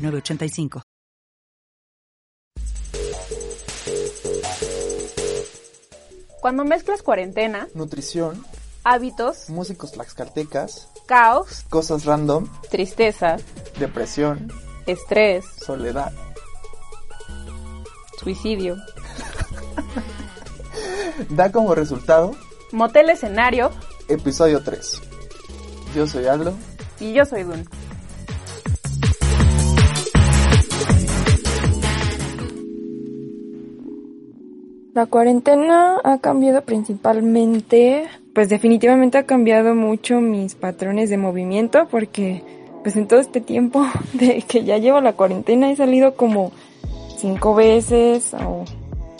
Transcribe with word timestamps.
985. 0.00 0.82
Cuando 6.40 6.64
mezclas 6.64 7.02
cuarentena, 7.02 7.68
nutrición, 7.74 8.44
hábitos, 8.82 9.50
músicos 9.50 9.92
tlaxcaltecas, 9.92 10.88
caos, 11.06 11.64
cosas 11.68 12.06
random, 12.06 12.48
tristeza, 12.70 13.36
depresión, 13.78 14.50
estrés, 14.86 15.44
soledad, 15.62 16.12
suicidio, 18.18 18.76
da 21.28 21.52
como 21.52 21.74
resultado 21.74 22.34
Motel 22.72 23.10
Escenario, 23.10 23.72
episodio 24.06 24.62
3. 24.62 25.02
Yo 25.94 26.06
soy 26.06 26.26
Aldo. 26.26 26.54
Y 27.00 27.12
yo 27.12 27.24
soy 27.24 27.42
Dun. 27.42 27.68
La 34.92 35.06
cuarentena 35.06 35.98
ha 36.02 36.18
cambiado 36.18 36.62
principalmente, 36.62 38.08
pues 38.34 38.48
definitivamente 38.48 39.18
ha 39.18 39.22
cambiado 39.22 39.76
mucho 39.76 40.20
mis 40.20 40.56
patrones 40.56 41.10
de 41.10 41.16
movimiento 41.16 41.86
porque 41.88 42.42
pues 42.82 42.96
en 42.96 43.06
todo 43.06 43.20
este 43.20 43.40
tiempo 43.40 43.86
de 44.14 44.42
que 44.42 44.64
ya 44.64 44.78
llevo 44.78 45.00
la 45.00 45.12
cuarentena 45.12 45.70
he 45.70 45.76
salido 45.76 46.16
como 46.16 46.50
cinco 47.16 47.54
veces 47.54 48.34
o 48.34 48.64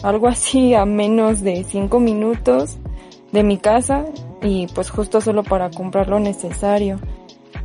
algo 0.03 0.27
así 0.27 0.75
a 0.75 0.85
menos 0.87 1.43
de 1.43 1.63
cinco 1.63 2.01
minutos 2.01 2.79
de 3.31 3.45
mi 3.45 3.57
casa 3.57 4.07
y 4.43 4.67
pues 4.75 4.91
justo 4.91 5.21
solo 5.21 5.45
para 5.45 5.71
comprar 5.71 6.09
lo 6.09 6.19
necesario. 6.19 6.99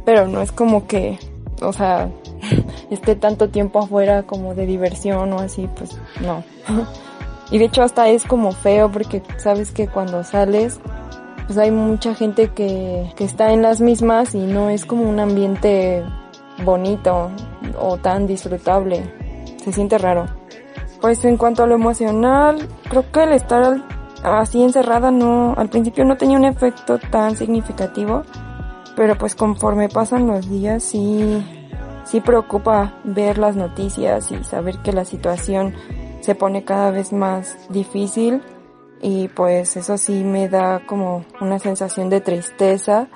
Pero 0.05 0.27
no 0.27 0.43
es 0.43 0.51
como 0.51 0.85
que, 0.85 1.17
o 1.59 1.73
sea, 1.73 2.11
esté 2.91 3.15
tanto 3.15 3.49
tiempo 3.49 3.79
afuera 3.79 4.21
como 4.23 4.53
de 4.53 4.67
diversión 4.67 5.33
o 5.33 5.39
así, 5.39 5.67
pues 5.75 5.97
no. 6.21 6.43
Y 7.51 7.57
de 7.59 7.65
hecho 7.65 7.83
hasta 7.83 8.09
es 8.09 8.23
como 8.23 8.51
feo 8.51 8.91
porque 8.91 9.21
sabes 9.37 9.71
que 9.71 9.87
cuando 9.87 10.23
sales 10.23 10.79
pues 11.45 11.57
hay 11.59 11.71
mucha 11.71 12.15
gente 12.15 12.49
que, 12.49 13.11
que 13.15 13.23
está 13.23 13.51
en 13.51 13.61
las 13.61 13.81
mismas 13.81 14.33
y 14.33 14.39
no 14.39 14.69
es 14.69 14.85
como 14.85 15.07
un 15.07 15.19
ambiente 15.19 16.03
bonito 16.63 17.29
o 17.79 17.97
tan 17.97 18.25
disfrutable. 18.27 19.13
Se 19.63 19.71
siente 19.71 19.97
raro. 19.97 20.25
Pues 21.01 21.23
en 21.25 21.37
cuanto 21.37 21.63
a 21.63 21.67
lo 21.67 21.75
emocional, 21.75 22.67
creo 22.89 23.11
que 23.11 23.23
el 23.23 23.33
estar 23.33 23.77
así 24.23 24.63
encerrada 24.63 25.11
no, 25.11 25.53
al 25.55 25.69
principio 25.69 26.03
no 26.03 26.17
tenía 26.17 26.37
un 26.37 26.45
efecto 26.45 26.97
tan 26.97 27.35
significativo, 27.35 28.23
pero 28.95 29.17
pues 29.17 29.35
conforme 29.35 29.89
pasan 29.89 30.25
los 30.25 30.49
días 30.49 30.83
sí, 30.83 31.45
sí 32.05 32.21
preocupa 32.21 32.93
ver 33.03 33.37
las 33.37 33.55
noticias 33.55 34.31
y 34.31 34.43
saber 34.43 34.79
que 34.79 34.93
la 34.93 35.05
situación 35.05 35.75
se 36.25 36.33
pone 36.33 36.63
cada 36.63 36.89
vez 36.89 37.13
más 37.13 37.55
difícil 37.69 38.41
y 38.99 39.27
pues 39.27 39.77
eso 39.77 39.95
sí 39.99 40.23
me 40.23 40.49
da 40.49 40.81
como 40.87 41.23
una 41.39 41.59
sensación 41.59 42.09
de 42.09 42.19
tristeza. 42.19 43.07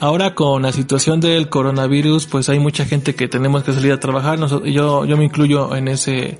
Ahora 0.00 0.34
con 0.34 0.60
la 0.60 0.72
situación 0.72 1.20
del 1.20 1.48
coronavirus, 1.48 2.26
pues 2.26 2.50
hay 2.50 2.58
mucha 2.58 2.84
gente 2.84 3.14
que 3.14 3.26
tenemos 3.26 3.64
que 3.64 3.72
salir 3.72 3.92
a 3.92 4.00
trabajar. 4.00 4.38
yo, 4.38 5.06
yo 5.06 5.16
me 5.16 5.24
incluyo 5.24 5.74
en 5.74 5.88
ese 5.88 6.36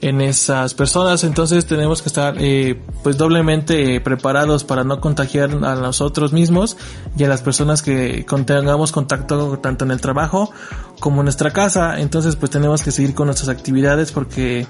en 0.00 0.20
esas 0.20 0.74
personas, 0.74 1.24
entonces 1.24 1.66
tenemos 1.66 2.02
que 2.02 2.08
estar 2.08 2.36
eh, 2.38 2.80
pues 3.02 3.16
doblemente 3.16 4.00
preparados 4.00 4.62
para 4.62 4.84
no 4.84 5.00
contagiar 5.00 5.50
a 5.50 5.74
nosotros 5.74 6.32
mismos 6.32 6.76
y 7.16 7.24
a 7.24 7.28
las 7.28 7.42
personas 7.42 7.82
que 7.82 8.24
tengamos 8.46 8.92
contacto 8.92 9.58
tanto 9.58 9.84
en 9.84 9.90
el 9.90 10.00
trabajo 10.00 10.52
como 11.00 11.20
en 11.20 11.24
nuestra 11.24 11.50
casa, 11.50 12.00
entonces 12.00 12.36
pues 12.36 12.50
tenemos 12.50 12.82
que 12.82 12.92
seguir 12.92 13.14
con 13.14 13.26
nuestras 13.26 13.48
actividades 13.48 14.12
porque 14.12 14.68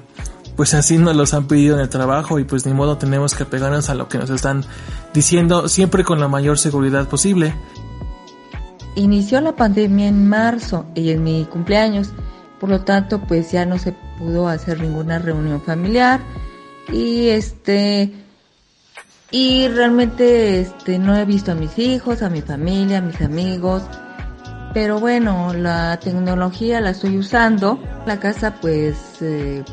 pues 0.57 0.75
así 0.75 0.97
nos 0.99 1.15
los 1.15 1.35
han 1.35 1.47
pedido 1.47 1.77
en 1.77 1.83
el 1.83 1.89
trabajo 1.89 2.39
y 2.39 2.45
pues 2.45 2.65
ni 2.67 2.73
modo 2.73 2.97
tenemos 2.97 3.35
que 3.35 3.45
pegarnos 3.45 3.91
a 3.91 3.95
lo 3.95 4.09
que 4.09 4.19
nos 4.19 4.31
están 4.31 4.65
diciendo 5.13 5.69
siempre 5.69 6.05
con 6.05 6.21
la 6.21 6.29
mayor 6.29 6.59
seguridad 6.59 7.07
posible. 7.07 7.55
Inició 8.97 9.41
la 9.41 9.55
pandemia 9.55 10.09
en 10.09 10.29
marzo 10.29 10.87
y 10.95 11.11
en 11.11 11.23
mi 11.23 11.45
cumpleaños 11.45 12.13
por 12.61 12.71
lo 12.71 12.81
tanto 12.81 13.21
pues 13.21 13.53
ya 13.53 13.65
no 13.67 13.79
se 13.79 13.93
pudo 14.19 14.49
hacer 14.49 14.81
ninguna 14.81 15.19
reunión 15.19 15.61
familiar 15.63 16.21
y 16.93 17.29
este 17.29 18.13
y 19.31 19.69
realmente 19.69 20.61
este 20.61 20.99
no 20.99 21.15
he 21.17 21.25
visto 21.25 21.53
a 21.53 21.55
mis 21.55 21.79
hijos, 21.79 22.23
a 22.23 22.31
mi 22.31 22.41
familia, 22.41 22.99
a 22.99 23.03
mis 23.03 23.21
amigos, 23.21 23.83
pero 24.73 25.01
bueno, 25.01 25.53
la 25.55 25.99
tecnología 25.99 26.81
la 26.81 26.91
estoy 26.91 27.19
usando. 27.19 27.79
La 28.07 28.21
casa 28.21 28.55
pues 28.61 28.97
eh, 29.21 29.65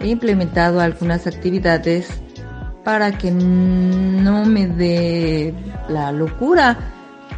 he 0.00 0.08
implementado 0.08 0.80
algunas 0.80 1.26
actividades 1.26 2.08
para 2.84 3.16
que 3.16 3.30
no 3.30 4.44
me 4.44 4.66
dé 4.66 5.54
la 5.88 6.12
locura, 6.12 6.76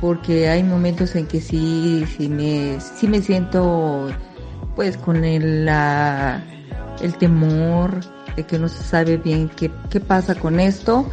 porque 0.01 0.49
hay 0.49 0.63
momentos 0.63 1.15
en 1.17 1.27
que 1.27 1.41
sí, 1.41 2.05
sí 2.17 2.29
me, 2.29 2.81
sí 2.81 3.07
me 3.07 3.23
siento 3.23 4.09
pues 4.77 4.97
con 4.99 5.25
el, 5.25 5.65
la, 5.65 6.45
el 7.01 7.15
temor 7.15 8.01
de 8.37 8.45
que 8.45 8.59
no 8.59 8.69
se 8.69 8.85
sabe 8.85 9.17
bien 9.17 9.49
qué, 9.49 9.71
qué 9.91 9.99
pasa 9.99 10.35
con 10.35 10.61
esto. 10.61 11.11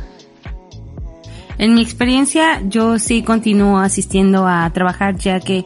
En 1.58 1.74
mi 1.74 1.82
experiencia, 1.82 2.62
yo 2.68 3.00
sí 3.00 3.24
continúo 3.24 3.80
asistiendo 3.80 4.46
a 4.46 4.70
trabajar 4.72 5.16
ya 5.18 5.40
que 5.40 5.66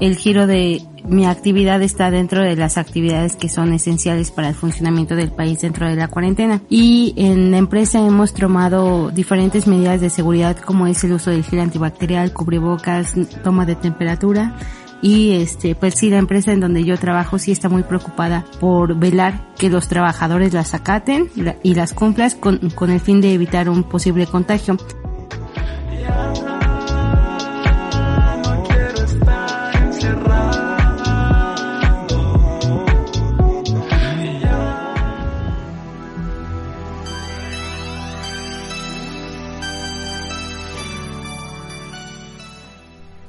el 0.00 0.16
giro 0.16 0.46
de 0.46 0.82
mi 1.06 1.26
actividad 1.26 1.82
está 1.82 2.10
dentro 2.10 2.42
de 2.42 2.56
las 2.56 2.78
actividades 2.78 3.36
que 3.36 3.48
son 3.48 3.72
esenciales 3.74 4.30
para 4.30 4.48
el 4.48 4.54
funcionamiento 4.54 5.14
del 5.14 5.30
país 5.30 5.60
dentro 5.60 5.86
de 5.86 5.96
la 5.96 6.08
cuarentena. 6.08 6.62
Y 6.70 7.12
en 7.16 7.50
la 7.50 7.58
empresa 7.58 7.98
hemos 7.98 8.32
tomado 8.32 9.10
diferentes 9.10 9.66
medidas 9.66 10.00
de 10.00 10.08
seguridad 10.08 10.56
como 10.56 10.86
es 10.86 11.04
el 11.04 11.12
uso 11.12 11.30
del 11.30 11.44
gel 11.44 11.60
antibacterial, 11.60 12.32
cubrebocas, 12.32 13.12
toma 13.42 13.66
de 13.66 13.74
temperatura 13.74 14.56
y 15.04 15.32
este 15.32 15.74
pues 15.74 15.96
sí 15.96 16.08
la 16.08 16.16
empresa 16.16 16.50
en 16.50 16.60
donde 16.60 16.82
yo 16.82 16.96
trabajo 16.96 17.38
sí 17.38 17.52
está 17.52 17.68
muy 17.68 17.82
preocupada 17.82 18.46
por 18.58 18.96
velar 18.96 19.52
que 19.58 19.68
los 19.68 19.86
trabajadores 19.86 20.54
las 20.54 20.72
acaten 20.72 21.28
y 21.62 21.74
las 21.74 21.92
cumplas 21.92 22.34
con, 22.34 22.70
con 22.70 22.90
el 22.90 23.00
fin 23.00 23.20
de 23.20 23.34
evitar 23.34 23.68
un 23.68 23.82
posible 23.84 24.26
contagio. 24.26 24.78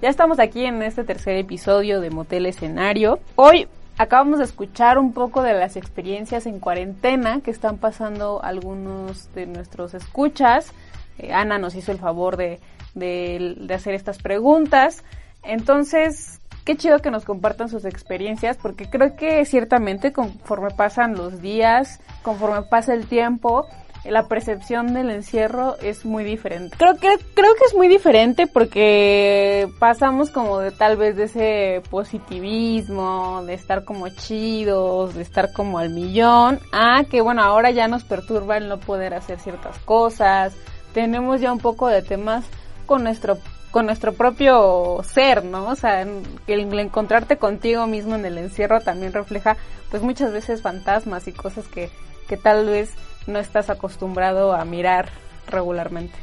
Ya 0.05 0.11
estamos 0.11 0.37
aquí 0.37 0.65
en 0.65 0.83
este 0.83 1.03
tercer 1.03 1.35
episodio 1.35 1.99
de 1.99 2.11
Motel 2.11 2.45
Escenario. 2.45 3.17
Hoy 3.37 3.67
acabamos 3.97 4.37
de 4.37 4.45
escuchar 4.45 4.99
un 4.99 5.13
poco 5.13 5.41
de 5.41 5.55
las 5.55 5.77
experiencias 5.77 6.45
en 6.45 6.59
cuarentena 6.59 7.41
que 7.41 7.49
están 7.49 7.79
pasando 7.79 8.39
algunos 8.43 9.33
de 9.33 9.47
nuestros 9.47 9.95
escuchas. 9.95 10.71
Eh, 11.17 11.33
Ana 11.33 11.57
nos 11.57 11.73
hizo 11.73 11.91
el 11.91 11.97
favor 11.97 12.37
de, 12.37 12.59
de, 12.93 13.67
hacer 13.73 13.95
estas 13.95 14.19
preguntas. 14.19 15.03
Entonces, 15.41 16.39
qué 16.65 16.75
chido 16.75 16.99
que 16.99 17.09
nos 17.09 17.25
compartan 17.25 17.67
sus 17.67 17.83
experiencias, 17.83 18.57
porque 18.57 18.87
creo 18.87 19.15
que 19.15 19.43
ciertamente 19.45 20.13
conforme 20.13 20.69
pasan 20.69 21.15
los 21.15 21.41
días, 21.41 21.99
conforme 22.21 22.61
pasa 22.61 22.93
el 22.93 23.07
tiempo, 23.07 23.65
la 24.09 24.27
percepción 24.27 24.93
del 24.93 25.09
encierro 25.09 25.77
es 25.81 26.05
muy 26.05 26.23
diferente. 26.23 26.75
Creo 26.77 26.95
que 26.95 27.17
creo 27.33 27.53
que 27.55 27.65
es 27.67 27.75
muy 27.75 27.87
diferente 27.87 28.47
porque 28.47 29.67
pasamos 29.79 30.29
como 30.29 30.59
de 30.59 30.71
tal 30.71 30.97
vez 30.97 31.15
de 31.15 31.23
ese 31.23 31.81
positivismo, 31.89 33.43
de 33.45 33.53
estar 33.53 33.83
como 33.83 34.09
chidos, 34.09 35.15
de 35.15 35.21
estar 35.21 35.51
como 35.53 35.79
al 35.79 35.89
millón, 35.89 36.59
a 36.71 37.03
que 37.05 37.21
bueno, 37.21 37.41
ahora 37.41 37.71
ya 37.71 37.87
nos 37.87 38.03
perturba 38.03 38.57
el 38.57 38.67
no 38.67 38.79
poder 38.79 39.13
hacer 39.13 39.39
ciertas 39.39 39.77
cosas. 39.79 40.55
Tenemos 40.93 41.41
ya 41.41 41.51
un 41.51 41.59
poco 41.59 41.87
de 41.87 42.01
temas 42.01 42.45
con 42.85 43.03
nuestro 43.03 43.37
con 43.71 43.87
nuestro 43.87 44.13
propio 44.13 45.01
ser, 45.03 45.43
¿no? 45.43 45.67
O 45.67 45.75
sea, 45.75 46.01
el, 46.01 46.79
encontrarte 46.79 47.35
contigo 47.35 47.87
mismo 47.87 48.15
en 48.15 48.25
el 48.25 48.37
encierro 48.37 48.79
también 48.79 49.11
refleja 49.11 49.57
pues 49.91 50.01
muchas 50.01 50.31
veces 50.31 50.61
fantasmas 50.61 51.27
y 51.27 51.33
cosas 51.33 51.67
que, 51.67 51.89
que 52.29 52.37
tal 52.37 52.67
vez 52.67 52.93
no 53.27 53.39
estás 53.39 53.69
acostumbrado 53.69 54.53
a 54.53 54.65
mirar 54.65 55.09
regularmente. 55.47 56.15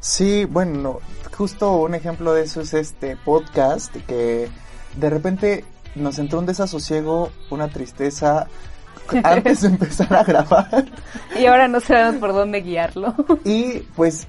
Sí, 0.00 0.46
bueno, 0.46 1.00
justo 1.36 1.72
un 1.76 1.94
ejemplo 1.94 2.32
de 2.32 2.42
eso 2.44 2.60
es 2.60 2.74
este 2.74 3.16
podcast 3.16 3.94
que 4.06 4.48
de 4.96 5.10
repente 5.10 5.64
nos 5.94 6.18
entró 6.18 6.38
un 6.38 6.46
desasosiego, 6.46 7.30
una 7.50 7.68
tristeza 7.68 8.46
antes 9.24 9.62
de 9.62 9.68
empezar 9.68 10.14
a 10.14 10.24
grabar. 10.24 10.86
Y 11.38 11.46
ahora 11.46 11.68
no 11.68 11.80
sabemos 11.80 12.16
por 12.16 12.32
dónde 12.32 12.62
guiarlo. 12.62 13.14
Y 13.44 13.80
pues 13.96 14.26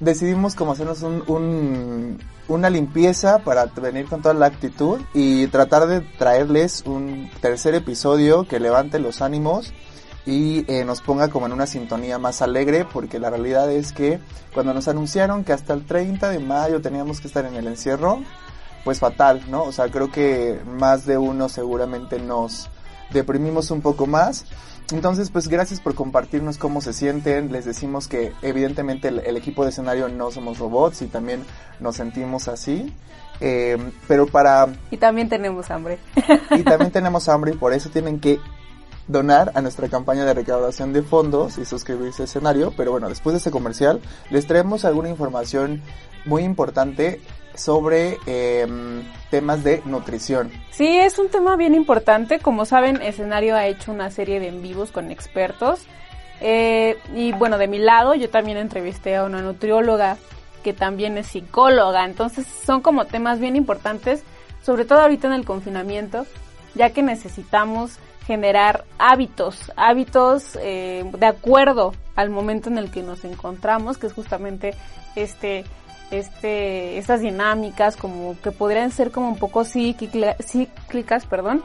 decidimos 0.00 0.54
como 0.54 0.72
hacernos 0.72 1.02
un, 1.02 1.22
un, 1.26 2.18
una 2.48 2.70
limpieza 2.70 3.38
para 3.40 3.66
venir 3.66 4.06
con 4.06 4.22
toda 4.22 4.34
la 4.34 4.46
actitud 4.46 5.00
y 5.12 5.46
tratar 5.48 5.86
de 5.86 6.00
traerles 6.00 6.82
un 6.86 7.30
tercer 7.40 7.74
episodio 7.74 8.46
que 8.48 8.60
levante 8.60 8.98
los 8.98 9.20
ánimos 9.20 9.72
y 10.26 10.70
eh, 10.70 10.84
nos 10.84 11.00
ponga 11.00 11.28
como 11.28 11.46
en 11.46 11.52
una 11.52 11.66
sintonía 11.66 12.18
más 12.18 12.42
alegre 12.42 12.84
porque 12.84 13.18
la 13.18 13.30
realidad 13.30 13.70
es 13.70 13.92
que 13.92 14.18
cuando 14.52 14.74
nos 14.74 14.88
anunciaron 14.88 15.44
que 15.44 15.52
hasta 15.52 15.72
el 15.72 15.86
30 15.86 16.30
de 16.30 16.38
mayo 16.38 16.80
teníamos 16.80 17.20
que 17.20 17.28
estar 17.28 17.44
en 17.44 17.54
el 17.54 17.66
encierro, 17.66 18.20
pues 18.84 18.98
fatal, 18.98 19.42
¿no? 19.48 19.64
O 19.64 19.72
sea, 19.72 19.88
creo 19.88 20.10
que 20.10 20.60
más 20.66 21.06
de 21.06 21.18
uno 21.18 21.48
seguramente 21.48 22.18
nos 22.18 22.68
deprimimos 23.12 23.70
un 23.70 23.80
poco 23.80 24.06
más. 24.06 24.46
Entonces, 24.92 25.30
pues 25.30 25.46
gracias 25.46 25.80
por 25.80 25.94
compartirnos 25.94 26.58
cómo 26.58 26.80
se 26.80 26.92
sienten. 26.92 27.52
Les 27.52 27.64
decimos 27.64 28.08
que 28.08 28.32
evidentemente 28.42 29.08
el, 29.08 29.20
el 29.20 29.36
equipo 29.36 29.62
de 29.62 29.70
escenario 29.70 30.08
no 30.08 30.30
somos 30.32 30.58
robots 30.58 31.02
y 31.02 31.06
también 31.06 31.44
nos 31.78 31.96
sentimos 31.96 32.48
así. 32.48 32.92
Eh, 33.40 33.78
pero 34.06 34.26
para... 34.26 34.68
Y 34.90 34.96
también 34.96 35.28
tenemos 35.28 35.70
hambre. 35.70 35.98
Y 36.50 36.62
también 36.62 36.90
tenemos 36.90 37.28
hambre 37.28 37.52
y 37.52 37.56
por 37.56 37.72
eso 37.72 37.88
tienen 37.88 38.20
que 38.20 38.38
donar 39.10 39.52
a 39.54 39.60
nuestra 39.60 39.88
campaña 39.88 40.24
de 40.24 40.34
recaudación 40.34 40.92
de 40.92 41.02
fondos 41.02 41.58
y 41.58 41.64
suscribirse 41.64 42.22
al 42.22 42.28
escenario. 42.28 42.72
Pero 42.76 42.92
bueno, 42.92 43.08
después 43.08 43.34
de 43.34 43.38
este 43.38 43.50
comercial 43.50 44.00
les 44.30 44.46
traemos 44.46 44.84
alguna 44.84 45.08
información 45.08 45.82
muy 46.24 46.42
importante 46.42 47.20
sobre 47.54 48.18
eh, 48.26 48.66
temas 49.30 49.64
de 49.64 49.82
nutrición. 49.84 50.50
Sí, 50.70 50.98
es 50.98 51.18
un 51.18 51.28
tema 51.28 51.56
bien 51.56 51.74
importante. 51.74 52.38
Como 52.38 52.64
saben, 52.64 53.02
Escenario 53.02 53.56
ha 53.56 53.66
hecho 53.66 53.92
una 53.92 54.10
serie 54.10 54.40
de 54.40 54.48
en 54.48 54.62
vivos 54.62 54.92
con 54.92 55.10
expertos. 55.10 55.80
Eh, 56.40 56.96
y 57.14 57.32
bueno, 57.32 57.58
de 57.58 57.68
mi 57.68 57.78
lado, 57.78 58.14
yo 58.14 58.30
también 58.30 58.56
entrevisté 58.56 59.16
a 59.16 59.24
una 59.24 59.42
nutrióloga 59.42 60.16
que 60.62 60.72
también 60.72 61.18
es 61.18 61.26
psicóloga. 61.28 62.04
Entonces, 62.04 62.46
son 62.46 62.80
como 62.80 63.06
temas 63.06 63.40
bien 63.40 63.56
importantes, 63.56 64.22
sobre 64.62 64.84
todo 64.84 65.00
ahorita 65.00 65.26
en 65.26 65.34
el 65.34 65.44
confinamiento, 65.44 66.26
ya 66.74 66.90
que 66.90 67.02
necesitamos 67.02 67.98
generar 68.30 68.84
hábitos, 68.96 69.72
hábitos 69.74 70.56
eh, 70.62 71.04
de 71.18 71.26
acuerdo 71.26 71.94
al 72.14 72.30
momento 72.30 72.68
en 72.68 72.78
el 72.78 72.88
que 72.88 73.02
nos 73.02 73.24
encontramos, 73.24 73.98
que 73.98 74.06
es 74.06 74.12
justamente 74.12 74.72
este 75.16 75.64
este, 76.12 76.96
estas 76.96 77.22
dinámicas 77.22 77.96
como 77.96 78.40
que 78.40 78.52
podrían 78.52 78.92
ser 78.92 79.10
como 79.10 79.30
un 79.30 79.36
poco 79.36 79.64
cíclicas, 79.64 81.26
perdón. 81.26 81.64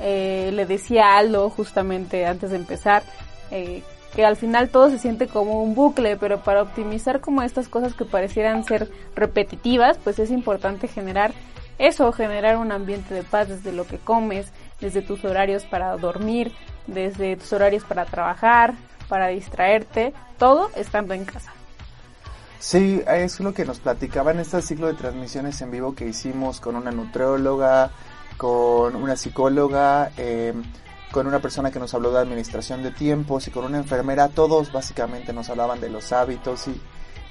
Eh, 0.00 0.50
le 0.54 0.64
decía 0.64 1.18
Aldo 1.18 1.50
justamente 1.50 2.24
antes 2.24 2.52
de 2.52 2.56
empezar 2.56 3.02
eh, 3.50 3.82
que 4.16 4.24
al 4.24 4.36
final 4.36 4.70
todo 4.70 4.88
se 4.88 4.98
siente 4.98 5.26
como 5.26 5.62
un 5.62 5.74
bucle, 5.74 6.16
pero 6.16 6.40
para 6.40 6.62
optimizar 6.62 7.20
como 7.20 7.42
estas 7.42 7.68
cosas 7.68 7.92
que 7.92 8.06
parecieran 8.06 8.64
ser 8.64 8.90
repetitivas, 9.14 9.98
pues 9.98 10.18
es 10.18 10.30
importante 10.30 10.88
generar 10.88 11.32
eso, 11.78 12.10
generar 12.12 12.56
un 12.56 12.72
ambiente 12.72 13.12
de 13.12 13.24
paz 13.24 13.48
desde 13.48 13.72
lo 13.72 13.86
que 13.86 13.98
comes, 13.98 14.52
desde 14.80 15.02
tus 15.02 15.24
horarios 15.24 15.64
para 15.64 15.96
dormir, 15.96 16.52
desde 16.86 17.36
tus 17.36 17.52
horarios 17.52 17.84
para 17.84 18.04
trabajar, 18.04 18.74
para 19.08 19.28
distraerte, 19.28 20.12
todo 20.38 20.70
estando 20.76 21.14
en 21.14 21.24
casa. 21.24 21.52
Sí, 22.60 23.02
es 23.06 23.38
lo 23.40 23.54
que 23.54 23.64
nos 23.64 23.78
platicaba 23.78 24.32
en 24.32 24.40
este 24.40 24.60
ciclo 24.62 24.88
de 24.88 24.94
transmisiones 24.94 25.60
en 25.62 25.70
vivo 25.70 25.94
que 25.94 26.06
hicimos 26.06 26.60
con 26.60 26.74
una 26.74 26.90
nutrióloga, 26.90 27.92
con 28.36 28.96
una 28.96 29.16
psicóloga, 29.16 30.10
eh, 30.16 30.52
con 31.12 31.26
una 31.26 31.38
persona 31.38 31.70
que 31.70 31.78
nos 31.78 31.94
habló 31.94 32.10
de 32.10 32.18
administración 32.18 32.82
de 32.82 32.90
tiempos 32.90 33.46
y 33.46 33.52
con 33.52 33.64
una 33.64 33.78
enfermera. 33.78 34.28
Todos 34.28 34.72
básicamente 34.72 35.32
nos 35.32 35.48
hablaban 35.50 35.80
de 35.80 35.88
los 35.88 36.12
hábitos 36.12 36.66
y, 36.66 36.80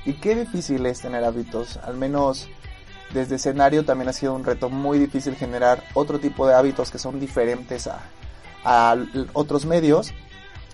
y 0.05 0.13
qué 0.13 0.33
difícil 0.35 0.85
es 0.85 1.01
tener 1.01 1.23
hábitos. 1.25 1.77
Al 1.77 1.97
menos 1.97 2.47
desde 3.13 3.35
escenario 3.35 3.85
también 3.85 4.09
ha 4.09 4.13
sido 4.13 4.33
un 4.33 4.43
reto 4.43 4.69
muy 4.69 4.99
difícil 4.99 5.35
generar 5.35 5.83
otro 5.93 6.19
tipo 6.19 6.47
de 6.47 6.55
hábitos 6.55 6.91
que 6.91 6.99
son 6.99 7.19
diferentes 7.19 7.87
a, 7.87 8.01
a 8.63 8.95
otros 9.33 9.65
medios. 9.65 10.13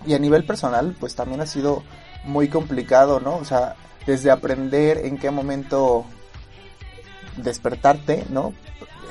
Y 0.06 0.14
a 0.14 0.18
nivel 0.18 0.44
personal, 0.44 0.94
pues 1.00 1.14
también 1.14 1.40
ha 1.40 1.46
sido 1.46 1.82
muy 2.24 2.48
complicado, 2.48 3.20
¿no? 3.20 3.36
O 3.36 3.44
sea, 3.44 3.76
desde 4.06 4.30
aprender 4.30 4.98
en 4.98 5.16
qué 5.16 5.30
momento 5.30 6.04
despertarte, 7.36 8.26
¿no? 8.30 8.52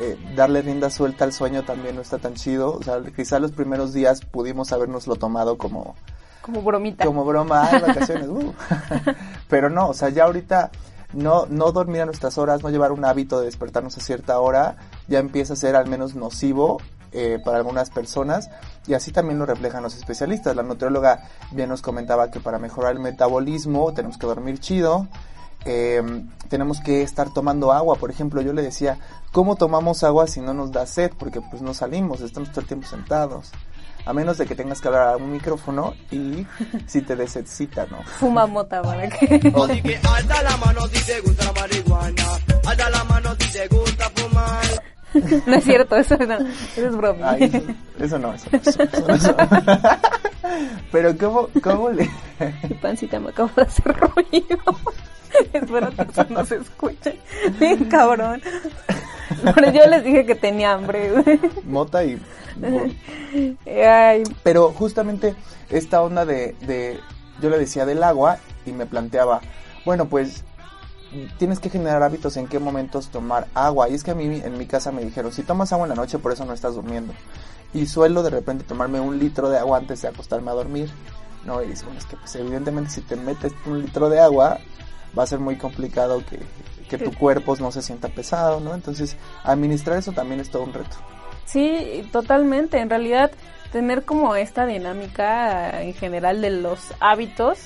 Eh, 0.02 0.18
darle 0.36 0.62
rienda 0.62 0.90
suelta 0.90 1.24
al 1.24 1.34
sueño 1.34 1.64
también 1.64 1.96
no 1.96 2.02
está 2.02 2.18
tan 2.18 2.34
chido. 2.34 2.74
O 2.74 2.84
sea, 2.84 3.00
quizá 3.16 3.40
los 3.40 3.52
primeros 3.52 3.94
días 3.94 4.22
pudimos 4.22 4.72
habernoslo 4.72 5.16
tomado 5.16 5.58
como... 5.58 5.96
Como 6.42 6.62
bromita. 6.62 7.06
Como 7.06 7.24
broma, 7.24 7.70
ay, 7.72 7.82
vacaciones, 7.82 8.28
uh. 8.30 8.54
Pero 9.50 9.70
no, 9.70 9.90
o 9.90 9.94
sea, 9.94 10.10
ya 10.10 10.26
ahorita 10.26 10.72
no, 11.14 11.46
no 11.48 11.72
dormir 11.72 12.02
a 12.02 12.06
nuestras 12.06 12.38
horas, 12.38 12.64
no 12.64 12.70
llevar 12.70 12.92
un 12.92 13.06
hábito 13.06 13.40
de 13.40 13.46
despertarnos 13.46 13.98
a 13.98 14.02
cierta 14.02 14.40
hora, 14.40 14.76
ya 15.08 15.20
empieza 15.20 15.54
a 15.54 15.56
ser 15.56 15.76
al 15.76 15.88
menos 15.88 16.16
nocivo 16.16 16.80
eh, 17.12 17.40
para 17.44 17.58
algunas 17.58 17.92
personas 17.92 18.50
y 18.88 18.96
así 18.96 19.12
también 19.12 19.38
lo 19.38 19.46
reflejan 19.46 19.84
los 19.84 19.96
especialistas. 19.96 20.56
La 20.56 20.64
nutrióloga 20.64 21.30
bien 21.52 21.70
nos 21.70 21.82
comentaba 21.82 22.32
que 22.32 22.40
para 22.40 22.58
mejorar 22.58 22.94
el 22.94 23.00
metabolismo 23.00 23.94
tenemos 23.94 24.18
que 24.18 24.26
dormir 24.26 24.60
chido, 24.60 25.08
eh, 25.66 26.02
tenemos 26.50 26.82
que 26.82 27.04
estar 27.04 27.32
tomando 27.32 27.72
agua. 27.72 27.96
Por 27.96 28.10
ejemplo, 28.10 28.42
yo 28.42 28.52
le 28.54 28.64
decía, 28.64 28.98
¿cómo 29.32 29.56
tomamos 29.56 30.04
agua 30.04 30.28
si 30.28 30.42
no 30.42 30.54
nos 30.54 30.72
da 30.72 30.86
sed? 30.88 31.12
Porque 31.18 31.42
pues 31.42 31.62
no 31.62 31.74
salimos, 31.74 32.22
estamos 32.22 32.50
todo 32.50 32.62
el 32.62 32.68
tiempo 32.68 32.88
sentados. 32.88 33.52
A 34.06 34.14
menos 34.14 34.38
de 34.38 34.46
que 34.46 34.56
tengas 34.56 34.82
que 34.82 34.88
hablar 34.90 35.08
a 35.10 35.18
un 35.18 35.32
micrófono 35.32 35.94
y 36.12 36.46
si 36.88 37.02
te 37.02 37.16
desedcita, 37.16 37.86
¿no? 37.90 38.04
Fuma 38.04 38.46
mota 38.46 38.82
para 38.82 39.08
que... 39.18 39.52
O 39.54 39.68
di 39.68 39.82
que 39.82 39.96
alza 39.96 40.44
la 40.44 40.58
mano 40.58 40.88
si 40.88 41.06
te 41.06 41.22
gusta 41.22 41.46
la 41.46 41.54
marihuana, 41.54 42.26
alza 42.66 42.90
la 42.90 43.04
mano 43.06 43.36
si 43.40 43.52
te 43.52 43.68
gusta 43.68 44.10
fumar. 44.16 44.66
No 45.46 45.56
es 45.56 45.64
cierto, 45.64 45.96
eso 45.96 46.18
no, 46.18 46.38
eso 46.38 46.88
es 46.88 46.96
broma. 46.98 47.32
Ay, 47.34 47.44
eso, 47.44 47.62
eso 48.00 48.18
no, 48.18 48.34
eso 48.34 48.50
no, 48.52 49.14
eso 49.14 49.36
no. 49.38 49.48
Pero 50.92 51.16
¿cómo, 51.20 51.50
cómo 51.62 51.90
le...? 51.90 52.10
Mi 52.68 52.76
pancita 52.82 53.20
me 53.20 53.30
acabo 53.30 53.52
de 53.56 53.62
hacer 53.62 53.96
ruido. 53.96 54.58
Espero 55.54 55.90
que 55.92 56.02
eso 56.02 56.26
no 56.30 56.44
se 56.46 56.56
escuche. 56.56 57.20
Bien 57.60 57.86
cabrón. 57.86 58.42
Pero 59.56 59.72
yo 59.72 59.86
les 59.88 60.04
dije 60.04 60.26
que 60.26 60.36
tenía 60.36 60.74
hambre, 60.74 61.12
güey. 61.12 61.40
Mota 61.66 62.04
y... 62.04 62.22
Ay, 63.66 64.24
Pero 64.44 64.72
justamente 64.72 65.36
esta 65.70 66.02
onda 66.02 66.26
de, 66.26 66.56
de... 66.62 67.00
Yo 67.42 67.50
le 67.50 67.58
decía 67.58 67.86
del 67.86 68.04
agua 68.04 68.38
y 68.66 68.72
me 68.72 68.86
planteaba, 68.86 69.42
bueno, 69.86 70.08
pues 70.08 70.44
tienes 71.38 71.60
que 71.60 71.70
generar 71.70 72.04
hábitos 72.04 72.38
en 72.38 72.48
qué 72.48 72.60
momentos 72.60 73.10
tomar 73.10 73.48
agua. 73.54 73.90
Y 73.90 73.96
es 73.96 74.04
que 74.04 74.12
a 74.12 74.16
mí 74.16 74.42
en 74.44 74.58
mi 74.58 74.66
casa 74.66 74.92
me 74.92 75.04
dijeron, 75.04 75.32
si 75.32 75.44
tomas 75.44 75.74
agua 75.74 75.86
en 75.86 75.90
la 75.90 75.96
noche, 75.96 76.20
por 76.20 76.32
eso 76.32 76.46
no 76.46 76.54
estás 76.54 76.76
durmiendo. 76.76 77.14
Y 77.74 77.88
suelo 77.88 78.24
de 78.24 78.30
repente 78.30 78.64
tomarme 78.64 79.00
un 79.00 79.20
litro 79.20 79.50
de 79.50 79.58
agua 79.58 79.80
antes 79.80 80.02
de 80.02 80.08
acostarme 80.08 80.52
a 80.52 80.54
dormir. 80.54 80.90
No, 81.46 81.62
y 81.62 81.68
dices, 81.68 81.84
bueno, 81.84 82.00
es 82.00 82.06
que 82.06 82.16
pues 82.16 82.36
evidentemente 82.36 82.92
si 82.92 83.02
te 83.02 83.16
metes 83.16 83.54
un 83.66 83.82
litro 83.82 84.10
de 84.10 84.20
agua, 84.20 84.60
va 85.18 85.24
a 85.24 85.28
ser 85.28 85.40
muy 85.40 85.58
complicado 85.58 86.24
que, 86.26 86.40
que 86.98 87.04
tu 87.04 87.14
cuerpo 87.14 87.56
no 87.60 87.72
se 87.72 87.82
sienta 87.82 88.10
pesado, 88.10 88.60
¿no? 88.60 88.74
Entonces, 88.74 89.18
administrar 89.44 89.98
eso 89.98 90.12
también 90.12 90.40
es 90.40 90.50
todo 90.50 90.64
un 90.64 90.74
reto. 90.74 90.98
Sí, 91.46 92.08
totalmente. 92.12 92.80
En 92.80 92.90
realidad, 92.90 93.32
tener 93.72 94.04
como 94.04 94.36
esta 94.36 94.66
dinámica 94.66 95.82
en 95.82 95.94
general 95.94 96.42
de 96.42 96.52
los 96.52 96.94
hábitos 97.00 97.60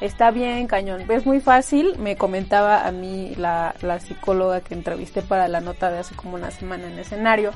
está 0.00 0.30
bien 0.30 0.66
cañón. 0.66 1.04
Es 1.10 1.26
muy 1.26 1.40
fácil, 1.40 1.98
me 1.98 2.16
comentaba 2.16 2.86
a 2.86 2.92
mí 2.92 3.34
la, 3.36 3.74
la 3.82 4.00
psicóloga 4.00 4.60
que 4.60 4.74
entrevisté 4.74 5.22
para 5.22 5.48
la 5.48 5.60
nota 5.60 5.90
de 5.90 5.98
hace 5.98 6.14
como 6.14 6.34
una 6.34 6.50
semana 6.50 6.86
en 6.86 6.98
escenario. 6.98 7.50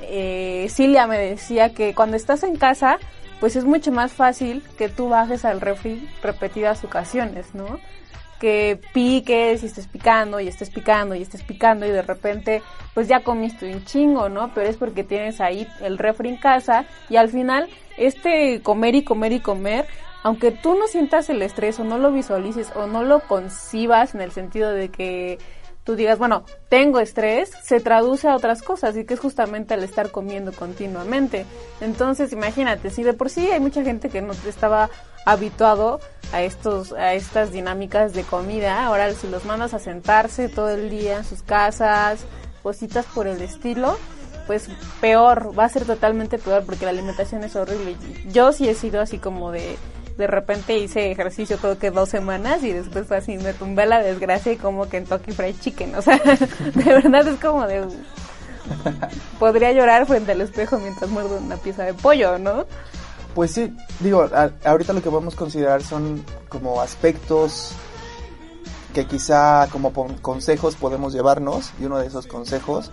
Eh, 0.00 0.68
Cilia 0.70 1.06
me 1.06 1.18
decía 1.18 1.74
que 1.74 1.94
cuando 1.94 2.16
estás 2.16 2.42
en 2.42 2.56
casa, 2.56 2.98
pues 3.40 3.56
es 3.56 3.64
mucho 3.64 3.92
más 3.92 4.12
fácil 4.12 4.62
que 4.78 4.88
tú 4.88 5.08
bajes 5.08 5.44
al 5.44 5.60
refri 5.60 6.08
repetidas 6.22 6.84
ocasiones, 6.84 7.54
¿no? 7.54 7.78
Que 8.40 8.80
piques 8.92 9.62
y 9.62 9.66
estés 9.66 9.86
picando 9.86 10.40
y 10.40 10.48
estés 10.48 10.70
picando 10.70 11.14
y 11.14 11.22
estés 11.22 11.42
picando 11.42 11.86
y 11.86 11.90
de 11.90 12.02
repente 12.02 12.62
pues 12.94 13.08
ya 13.08 13.22
comiste 13.22 13.72
un 13.72 13.84
chingo, 13.84 14.28
¿no? 14.28 14.52
Pero 14.54 14.68
es 14.68 14.76
porque 14.76 15.04
tienes 15.04 15.40
ahí 15.40 15.66
el 15.80 15.98
refri 15.98 16.28
en 16.28 16.36
casa 16.36 16.86
y 17.08 17.16
al 17.16 17.28
final 17.28 17.68
este 17.96 18.60
comer 18.62 18.94
y 18.94 19.04
comer 19.04 19.32
y 19.32 19.40
comer, 19.40 19.86
aunque 20.22 20.50
tú 20.50 20.74
no 20.74 20.86
sientas 20.86 21.28
el 21.30 21.42
estrés 21.42 21.78
o 21.80 21.84
no 21.84 21.98
lo 21.98 22.12
visualices 22.12 22.70
o 22.74 22.86
no 22.86 23.02
lo 23.02 23.20
concibas 23.20 24.14
en 24.14 24.20
el 24.20 24.32
sentido 24.32 24.70
de 24.72 24.90
que 24.90 25.38
tú 25.84 25.94
digas, 25.94 26.18
bueno, 26.18 26.44
tengo 26.68 26.98
estrés, 26.98 27.52
se 27.62 27.80
traduce 27.80 28.28
a 28.28 28.34
otras 28.34 28.60
cosas 28.60 28.96
y 28.96 29.04
que 29.04 29.14
es 29.14 29.20
justamente 29.20 29.74
el 29.74 29.84
estar 29.84 30.10
comiendo 30.10 30.52
continuamente. 30.52 31.46
Entonces, 31.80 32.32
imagínate, 32.32 32.90
si 32.90 33.04
de 33.04 33.12
por 33.12 33.30
sí 33.30 33.46
hay 33.52 33.60
mucha 33.60 33.84
gente 33.84 34.08
que 34.08 34.20
no 34.20 34.32
estaba 34.48 34.90
habituado 35.26 36.00
a 36.32 36.42
estos 36.42 36.92
a 36.92 37.12
estas 37.12 37.52
dinámicas 37.52 38.14
de 38.14 38.22
comida, 38.22 38.86
ahora 38.86 39.12
si 39.12 39.28
los 39.28 39.44
mandas 39.44 39.74
a 39.74 39.78
sentarse 39.78 40.48
todo 40.48 40.70
el 40.70 40.88
día 40.88 41.18
en 41.18 41.24
sus 41.24 41.42
casas, 41.42 42.24
cositas 42.62 43.04
por 43.06 43.26
el 43.26 43.42
estilo, 43.42 43.98
pues 44.46 44.68
peor, 45.00 45.56
va 45.56 45.64
a 45.64 45.68
ser 45.68 45.84
totalmente 45.84 46.38
peor 46.38 46.64
porque 46.64 46.84
la 46.84 46.92
alimentación 46.92 47.44
es 47.44 47.54
horrible. 47.54 47.96
Yo 48.32 48.52
sí 48.52 48.68
he 48.68 48.74
sido 48.74 49.00
así 49.00 49.18
como 49.18 49.52
de 49.52 49.76
de 50.16 50.26
repente 50.26 50.78
hice 50.78 51.10
ejercicio 51.10 51.58
creo 51.58 51.78
que 51.78 51.90
dos 51.90 52.08
semanas 52.08 52.62
y 52.62 52.72
después 52.72 53.06
fue 53.06 53.18
así, 53.18 53.36
me 53.36 53.52
tumbé 53.52 53.84
la 53.84 54.02
desgracia 54.02 54.52
y 54.52 54.56
como 54.56 54.88
Kentucky 54.88 55.32
Fried 55.32 55.56
Chicken, 55.60 55.94
o 55.94 56.00
sea, 56.00 56.16
de 56.74 56.84
verdad 56.84 57.28
es 57.28 57.38
como 57.38 57.66
de... 57.66 57.86
Podría 59.38 59.72
llorar 59.72 60.06
frente 60.06 60.32
al 60.32 60.40
espejo 60.40 60.78
mientras 60.78 61.10
muerdo 61.10 61.36
una 61.36 61.56
pieza 61.56 61.84
de 61.84 61.94
pollo, 61.94 62.38
¿no? 62.38 62.66
Pues 63.36 63.50
sí, 63.50 63.70
digo, 64.00 64.26
ahorita 64.64 64.94
lo 64.94 65.02
que 65.02 65.10
podemos 65.10 65.34
considerar 65.34 65.82
son 65.82 66.24
como 66.48 66.80
aspectos 66.80 67.72
que 68.94 69.04
quizá 69.04 69.68
como 69.70 69.92
consejos 70.22 70.74
podemos 70.74 71.12
llevarnos 71.12 71.70
y 71.78 71.84
uno 71.84 71.98
de 71.98 72.06
esos 72.06 72.26
consejos 72.26 72.90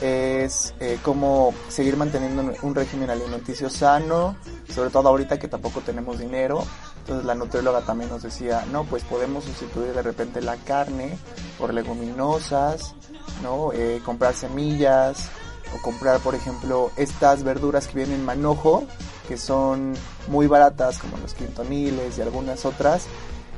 es 0.00 0.74
eh, 0.80 0.98
cómo 1.04 1.54
seguir 1.68 1.96
manteniendo 1.96 2.52
un 2.62 2.74
régimen 2.74 3.10
alimenticio 3.10 3.70
sano, 3.70 4.34
sobre 4.74 4.90
todo 4.90 5.08
ahorita 5.08 5.38
que 5.38 5.46
tampoco 5.46 5.80
tenemos 5.82 6.18
dinero. 6.18 6.64
Entonces 7.02 7.24
la 7.24 7.36
nutrióloga 7.36 7.82
también 7.82 8.10
nos 8.10 8.24
decía, 8.24 8.66
no, 8.72 8.82
pues 8.82 9.04
podemos 9.04 9.44
sustituir 9.44 9.92
de 9.92 10.02
repente 10.02 10.40
la 10.40 10.56
carne 10.56 11.16
por 11.60 11.72
leguminosas, 11.72 12.96
¿no? 13.40 13.72
Eh, 13.72 14.02
comprar 14.04 14.34
semillas 14.34 15.28
o 15.72 15.80
comprar, 15.80 16.18
por 16.18 16.34
ejemplo, 16.34 16.90
estas 16.96 17.44
verduras 17.44 17.86
que 17.86 17.98
vienen 17.98 18.16
en 18.16 18.24
manojo, 18.24 18.82
que 19.26 19.36
son 19.36 19.94
muy 20.28 20.46
baratas, 20.46 20.98
como 20.98 21.16
los 21.18 21.34
quintoniles 21.34 22.18
y 22.18 22.22
algunas 22.22 22.64
otras, 22.64 23.06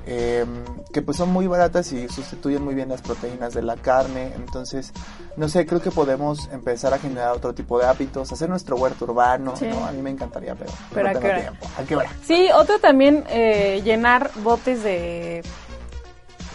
eh, 0.06 0.46
que 0.92 1.02
pues 1.02 1.18
son 1.18 1.30
muy 1.30 1.46
baratas 1.46 1.92
y 1.92 2.08
sustituyen 2.08 2.64
muy 2.64 2.74
bien 2.74 2.88
las 2.88 3.02
proteínas 3.02 3.52
de 3.54 3.62
la 3.62 3.76
carne. 3.76 4.32
Entonces, 4.36 4.92
no 5.36 5.48
sé, 5.48 5.66
creo 5.66 5.82
que 5.82 5.90
podemos 5.90 6.48
empezar 6.52 6.94
a 6.94 6.98
generar 6.98 7.32
otro 7.32 7.54
tipo 7.54 7.78
de 7.78 7.86
hábitos, 7.86 8.32
hacer 8.32 8.48
nuestro 8.48 8.76
huerto 8.76 9.04
urbano, 9.04 9.54
¿no? 9.60 9.86
A 9.86 9.92
mí 9.92 10.00
me 10.00 10.10
encantaría, 10.10 10.54
pero, 10.54 10.72
pero 10.94 11.12
no 11.12 11.20
tengo 11.20 11.40
tiempo. 11.40 11.66
¿A 11.76 11.82
qué 11.82 11.96
hora? 11.96 12.10
Sí, 12.24 12.48
otro 12.54 12.78
también, 12.78 13.24
eh, 13.28 13.82
llenar 13.84 14.30
botes 14.42 14.82
de 14.82 15.42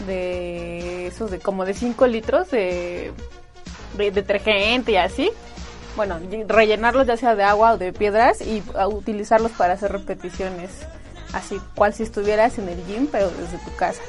de 0.08 1.08
esos 1.08 1.32
de 1.32 1.40
como 1.40 1.66
de 1.66 1.74
5 1.74 2.08
litros 2.08 2.52
de, 2.52 3.14
de 3.98 4.12
detergente 4.12 4.94
y 4.94 4.98
así 4.98 5.32
bueno, 5.96 6.20
rellenarlos 6.48 7.08
ya 7.08 7.18
sea 7.18 7.36
de 7.36 7.44
agua 7.44 7.74
o 7.74 7.78
de 7.78 7.94
piedras 7.94 8.42
y 8.42 8.64
utilizarlos 8.90 9.52
para 9.52 9.74
hacer 9.74 9.92
repeticiones 9.92 10.70
así 11.34 11.60
cual 11.76 11.94
si 11.94 12.04
estuvieras 12.04 12.58
en 12.58 12.70
el 12.70 12.86
gym, 12.86 13.08
pero 13.12 13.30
desde 13.30 13.58
tu 13.58 13.76
casa. 13.76 14.02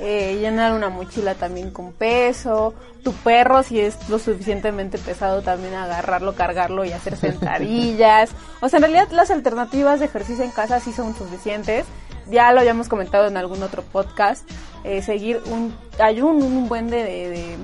Eh, 0.00 0.38
llenar 0.40 0.72
una 0.72 0.88
mochila 0.88 1.34
también 1.36 1.70
con 1.70 1.92
peso, 1.92 2.74
tu 3.04 3.12
perro 3.12 3.62
si 3.62 3.78
es 3.78 4.08
lo 4.08 4.18
suficientemente 4.18 4.98
pesado 4.98 5.42
también 5.42 5.74
agarrarlo, 5.74 6.34
cargarlo 6.34 6.84
y 6.84 6.92
hacer 6.92 7.16
sentadillas. 7.16 8.30
o 8.60 8.68
sea, 8.68 8.78
en 8.78 8.82
realidad 8.82 9.08
las 9.12 9.30
alternativas 9.30 10.00
de 10.00 10.06
ejercicio 10.06 10.44
en 10.44 10.50
casa 10.50 10.80
sí 10.80 10.92
son 10.92 11.14
suficientes. 11.14 11.86
Ya 12.28 12.52
lo 12.52 12.60
habíamos 12.60 12.88
comentado 12.88 13.28
en 13.28 13.36
algún 13.36 13.62
otro 13.62 13.82
podcast. 13.82 14.48
Eh, 14.84 15.02
seguir 15.02 15.40
un, 15.46 15.72
hay 16.00 16.20
un, 16.20 16.42
un 16.42 16.68
buen 16.68 16.88
de, 16.90 17.04
de, 17.04 17.28
de 17.30 17.56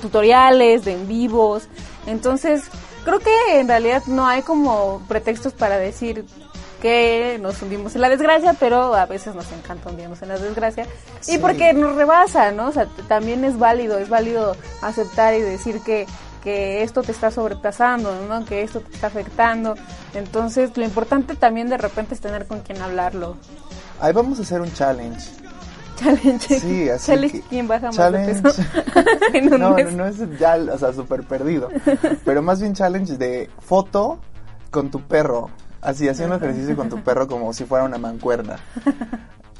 tutoriales, 0.00 0.84
de 0.84 0.94
en 0.94 1.08
vivos. 1.08 1.68
Entonces, 2.06 2.64
creo 3.04 3.20
que 3.20 3.60
en 3.60 3.68
realidad 3.68 4.02
no 4.06 4.26
hay 4.26 4.42
como 4.42 5.02
pretextos 5.08 5.52
para 5.52 5.78
decir 5.78 6.24
que 6.80 7.38
nos 7.40 7.60
hundimos 7.60 7.94
en 7.94 8.02
la 8.02 8.08
desgracia, 8.08 8.54
pero 8.58 8.94
a 8.94 9.06
veces 9.06 9.34
nos 9.34 9.50
encanta 9.52 9.90
hundirnos 9.90 10.22
en 10.22 10.28
la 10.28 10.38
desgracia. 10.38 10.86
Y 11.26 11.38
porque 11.38 11.72
nos 11.72 11.96
rebasa, 11.96 12.52
¿no? 12.52 12.68
O 12.68 12.72
sea, 12.72 12.86
también 13.08 13.44
es 13.44 13.58
válido, 13.58 13.98
es 13.98 14.08
válido 14.08 14.56
aceptar 14.80 15.34
y 15.34 15.40
decir 15.40 15.80
que, 15.80 16.06
que 16.42 16.82
esto 16.82 17.02
te 17.02 17.12
está 17.12 17.30
sobrepasando, 17.30 18.14
¿no? 18.28 18.44
Que 18.44 18.62
esto 18.62 18.80
te 18.80 18.94
está 18.94 19.08
afectando. 19.08 19.74
Entonces, 20.14 20.76
lo 20.76 20.84
importante 20.84 21.34
también 21.34 21.68
de 21.68 21.78
repente 21.78 22.14
es 22.14 22.20
tener 22.20 22.46
con 22.46 22.60
quien 22.60 22.80
hablarlo. 22.80 23.36
Ahí 24.00 24.12
vamos 24.12 24.38
a 24.38 24.42
hacer 24.42 24.60
un 24.60 24.72
challenge. 24.72 25.47
Challenge. 25.98 26.60
Sí, 26.60 26.88
así 26.90 27.06
challenge 27.06 27.40
que- 27.40 27.48
quién 27.48 27.66
baja 27.68 27.90
challenge. 27.90 28.42
más 28.42 28.56
de 28.56 28.62
peso. 28.64 28.80
en 29.34 29.52
un 29.54 29.60
no, 29.60 29.70
mes. 29.74 29.86
no, 29.92 30.04
no 30.04 30.06
es 30.06 30.38
ya, 30.38 30.56
o 30.72 30.78
sea, 30.78 30.92
súper 30.92 31.24
perdido. 31.24 31.68
Pero 32.24 32.40
más 32.42 32.60
bien 32.60 32.74
challenge 32.74 33.16
de 33.16 33.50
foto 33.60 34.18
con 34.70 34.90
tu 34.90 35.00
perro. 35.02 35.50
Así, 35.80 36.08
haciendo 36.08 36.36
ejercicio 36.36 36.74
con 36.76 36.88
tu 36.88 37.02
perro 37.02 37.26
como 37.28 37.52
si 37.52 37.64
fuera 37.64 37.84
una 37.84 37.98
mancuerna. 37.98 38.56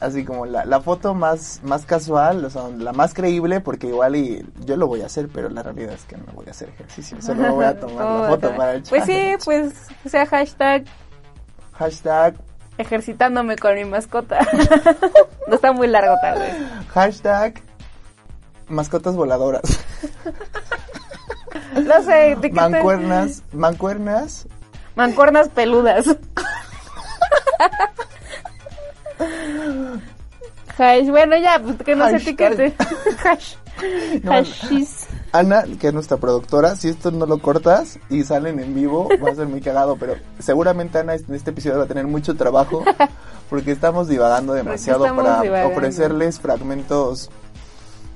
Así 0.01 0.25
como 0.25 0.47
la, 0.47 0.65
la 0.65 0.81
foto 0.81 1.13
más, 1.15 1.61
más 1.65 1.85
casual, 1.85 2.45
o 2.45 2.51
sea, 2.51 2.69
la 2.69 2.93
más 2.93 3.15
creíble, 3.15 3.61
porque 3.61 3.89
igual 3.89 4.15
y 4.15 4.47
yo 4.65 4.77
lo 4.77 4.87
voy 4.87 5.03
a 5.03 5.07
hacer, 5.07 5.29
pero 5.33 5.49
la 5.49 5.63
realidad 5.65 5.93
es 5.95 6.05
que 6.05 6.17
no 6.17 6.25
voy 6.35 6.47
a 6.47 6.51
hacer 6.53 6.69
ejercicio. 6.69 7.21
Solo 7.21 7.53
voy 7.55 7.65
a 7.65 7.79
tomar 7.81 8.05
Oh, 8.07 8.23
la 8.23 8.29
foto 8.31 8.57
para 8.57 8.75
el 8.75 8.83
Pues 8.83 9.05
sí, 9.05 9.13
challenge. 9.13 9.45
pues 9.45 9.73
o 10.05 10.09
sea 10.09 10.25
hashtag 10.27 10.85
Hashtag, 11.73 12.35
ejercitándome 12.79 13.57
con 13.57 13.75
mi 13.75 13.85
mascota. 13.85 14.39
no 15.47 15.55
está 15.55 15.73
muy 15.73 15.89
largo 15.89 16.15
tal 16.23 16.39
vez. 16.39 16.55
hashtag 16.95 17.55
mascotas 18.69 19.15
voladoras. 19.17 19.63
No 21.75 22.03
sé, 22.03 22.37
¿de 22.37 22.37
qué 22.37 22.49
te- 22.49 22.53
Mancuernas, 22.53 23.43
mancuernas 23.53 24.47
Mancuernas 24.97 25.49
peludas. 25.49 26.07
Hash, 30.79 31.09
bueno 31.09 31.37
ya, 31.37 31.61
pues 31.61 31.77
que 31.85 31.97
nos 31.97 32.11
Hashtag. 32.13 32.53
etiquete. 32.53 32.75
Hash. 33.25 33.55
Hashis. 34.29 35.08
Ana, 35.33 35.65
que 35.79 35.89
es 35.89 35.95
nuestra 35.95 36.17
productora, 36.17 36.75
si 36.77 36.89
esto 36.89 37.11
no 37.11 37.27
lo 37.27 37.39
cortas 37.39 37.99
y 38.09 38.25
salen 38.25 38.59
en 38.61 38.75
vivo, 38.75 39.09
va 39.25 39.31
a 39.31 39.35
ser 39.35 39.47
muy 39.47 39.61
cagado, 39.61 39.97
pero 39.97 40.15
seguramente 40.39 40.99
Ana 40.99 41.15
en 41.15 41.35
este 41.35 41.51
episodio 41.51 41.79
va 41.79 41.85
a 41.85 41.89
tener 41.89 42.07
mucho 42.07 42.35
trabajo 42.37 42.83
porque 43.51 43.73
estamos 43.73 44.09
divagando 44.09 44.55
demasiado 44.55 45.05
estamos 45.05 45.25
para 45.25 45.43
divagando. 45.43 45.77
ofrecerles 45.77 46.41
fragmentos 46.41 47.31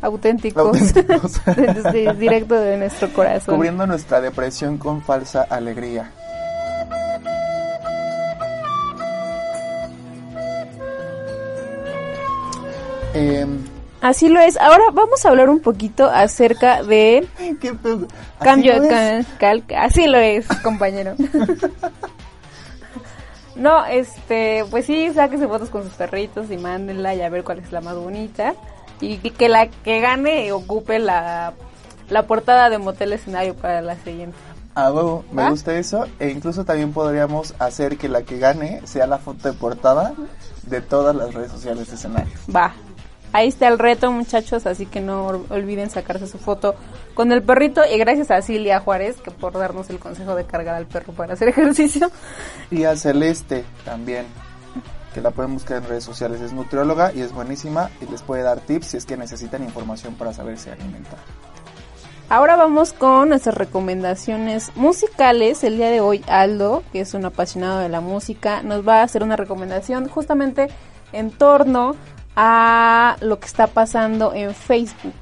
Auténticos. 0.00 0.66
auténticos, 0.66 1.40
Desde 1.56 2.12
directo 2.14 2.54
de 2.54 2.76
nuestro 2.78 3.12
corazón. 3.12 3.54
cubriendo 3.54 3.86
nuestra 3.86 4.20
depresión 4.20 4.78
con 4.78 5.00
falsa 5.02 5.42
alegría. 5.42 6.10
Em, 13.14 13.58
Así 14.02 14.28
lo 14.28 14.40
es. 14.40 14.56
Ahora 14.58 14.82
vamos 14.92 15.24
a 15.24 15.28
hablar 15.30 15.48
un 15.48 15.60
poquito 15.60 16.10
acerca 16.10 16.82
de 16.82 17.26
¿qué 17.60 17.72
pedo? 17.72 18.06
¿Así 18.38 18.44
cambio 18.44 18.80
de 18.80 19.24
cal- 19.38 19.64
Así 19.78 20.06
lo 20.06 20.18
es, 20.18 20.46
compañero. 20.62 21.14
No, 23.54 23.84
este, 23.84 24.64
pues 24.70 24.86
sí, 24.86 25.10
sáquese 25.14 25.46
fotos 25.46 25.68
con 25.68 25.82
sus 25.84 25.92
perritos 25.92 26.50
y 26.50 26.56
mándenla 26.56 27.14
y 27.14 27.20
a 27.20 27.28
ver 27.28 27.44
cuál 27.44 27.58
es 27.58 27.70
la 27.70 27.82
más 27.82 27.94
bonita. 27.96 28.54
Y 29.00 29.18
que 29.18 29.48
la 29.48 29.66
que 29.68 30.00
gane 30.00 30.52
ocupe 30.52 30.98
la, 30.98 31.52
la 32.08 32.26
portada 32.26 32.70
de 32.70 32.78
Motel 32.78 33.12
Escenario 33.12 33.54
para 33.54 33.82
la 33.82 33.96
siguiente. 33.96 34.36
Ah, 34.74 34.90
huevo, 34.90 35.22
me 35.32 35.50
gusta 35.50 35.76
eso. 35.76 36.06
E 36.18 36.30
incluso 36.30 36.64
también 36.64 36.92
podríamos 36.94 37.54
hacer 37.58 37.98
que 37.98 38.08
la 38.08 38.22
que 38.22 38.38
gane 38.38 38.80
sea 38.84 39.06
la 39.06 39.18
foto 39.18 39.52
de 39.52 39.58
portada 39.58 40.14
de 40.62 40.80
todas 40.80 41.14
las 41.14 41.34
redes 41.34 41.50
sociales 41.52 41.88
de 41.90 41.94
escenario. 41.96 42.32
Va. 42.54 42.72
Ahí 43.32 43.48
está 43.48 43.68
el 43.68 43.78
reto, 43.78 44.12
muchachos, 44.12 44.66
así 44.66 44.84
que 44.86 45.00
no 45.00 45.26
ol- 45.26 45.46
olviden 45.50 45.88
sacarse 45.88 46.26
su 46.26 46.38
foto 46.38 46.74
con 47.14 47.32
el 47.32 47.42
perrito. 47.42 47.80
Y 47.90 47.96
gracias 47.98 48.30
a 48.30 48.42
Cilia 48.42 48.80
Juárez, 48.80 49.16
que 49.22 49.30
por 49.30 49.54
darnos 49.54 49.88
el 49.90 49.98
consejo 49.98 50.34
de 50.34 50.44
cargar 50.44 50.74
al 50.74 50.86
perro 50.86 51.12
para 51.14 51.32
hacer 51.34 51.48
ejercicio. 51.50 52.10
Y 52.70 52.84
a 52.84 52.94
Celeste 52.96 53.64
también, 53.84 54.26
que 55.14 55.20
la 55.22 55.30
pueden 55.30 55.54
buscar 55.54 55.78
en 55.78 55.88
redes 55.88 56.04
sociales. 56.04 56.40
Es 56.42 56.52
nutrióloga 56.52 57.12
y 57.14 57.20
es 57.22 57.32
buenísima 57.32 57.90
y 58.02 58.10
les 58.10 58.20
puede 58.22 58.42
dar 58.42 58.60
tips 58.60 58.86
si 58.88 58.96
es 58.98 59.06
que 59.06 59.16
necesitan 59.16 59.62
información 59.62 60.14
para 60.14 60.32
saberse 60.34 60.70
alimentar. 60.70 61.18
Ahora 62.28 62.56
vamos 62.56 62.94
con 62.94 63.28
nuestras 63.28 63.54
recomendaciones 63.56 64.72
musicales. 64.74 65.64
El 65.64 65.76
día 65.76 65.90
de 65.90 66.00
hoy 66.00 66.24
Aldo, 66.28 66.82
que 66.92 67.00
es 67.00 67.12
un 67.12 67.26
apasionado 67.26 67.80
de 67.80 67.90
la 67.90 68.00
música, 68.00 68.62
nos 68.62 68.86
va 68.86 69.00
a 69.00 69.02
hacer 69.02 69.22
una 69.22 69.36
recomendación 69.36 70.08
justamente 70.08 70.68
en 71.12 71.30
torno 71.30 71.94
a 72.36 73.16
lo 73.20 73.38
que 73.38 73.46
está 73.46 73.66
pasando 73.66 74.32
en 74.34 74.54
Facebook. 74.54 75.14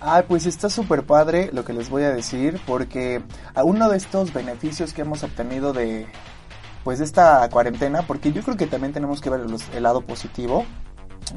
Ah, 0.00 0.24
pues 0.26 0.46
está 0.46 0.68
súper 0.68 1.04
padre 1.04 1.50
lo 1.52 1.64
que 1.64 1.72
les 1.72 1.88
voy 1.88 2.02
a 2.02 2.10
decir 2.10 2.60
porque 2.66 3.22
uno 3.62 3.88
de 3.88 3.96
estos 3.96 4.32
beneficios 4.32 4.92
que 4.92 5.02
hemos 5.02 5.22
obtenido 5.22 5.72
de 5.72 6.06
pues 6.82 6.98
esta 6.98 7.48
cuarentena, 7.50 8.02
porque 8.02 8.32
yo 8.32 8.42
creo 8.42 8.56
que 8.56 8.66
también 8.66 8.92
tenemos 8.92 9.20
que 9.20 9.30
ver 9.30 9.48
los- 9.48 9.68
el 9.70 9.84
lado 9.84 10.00
positivo, 10.00 10.64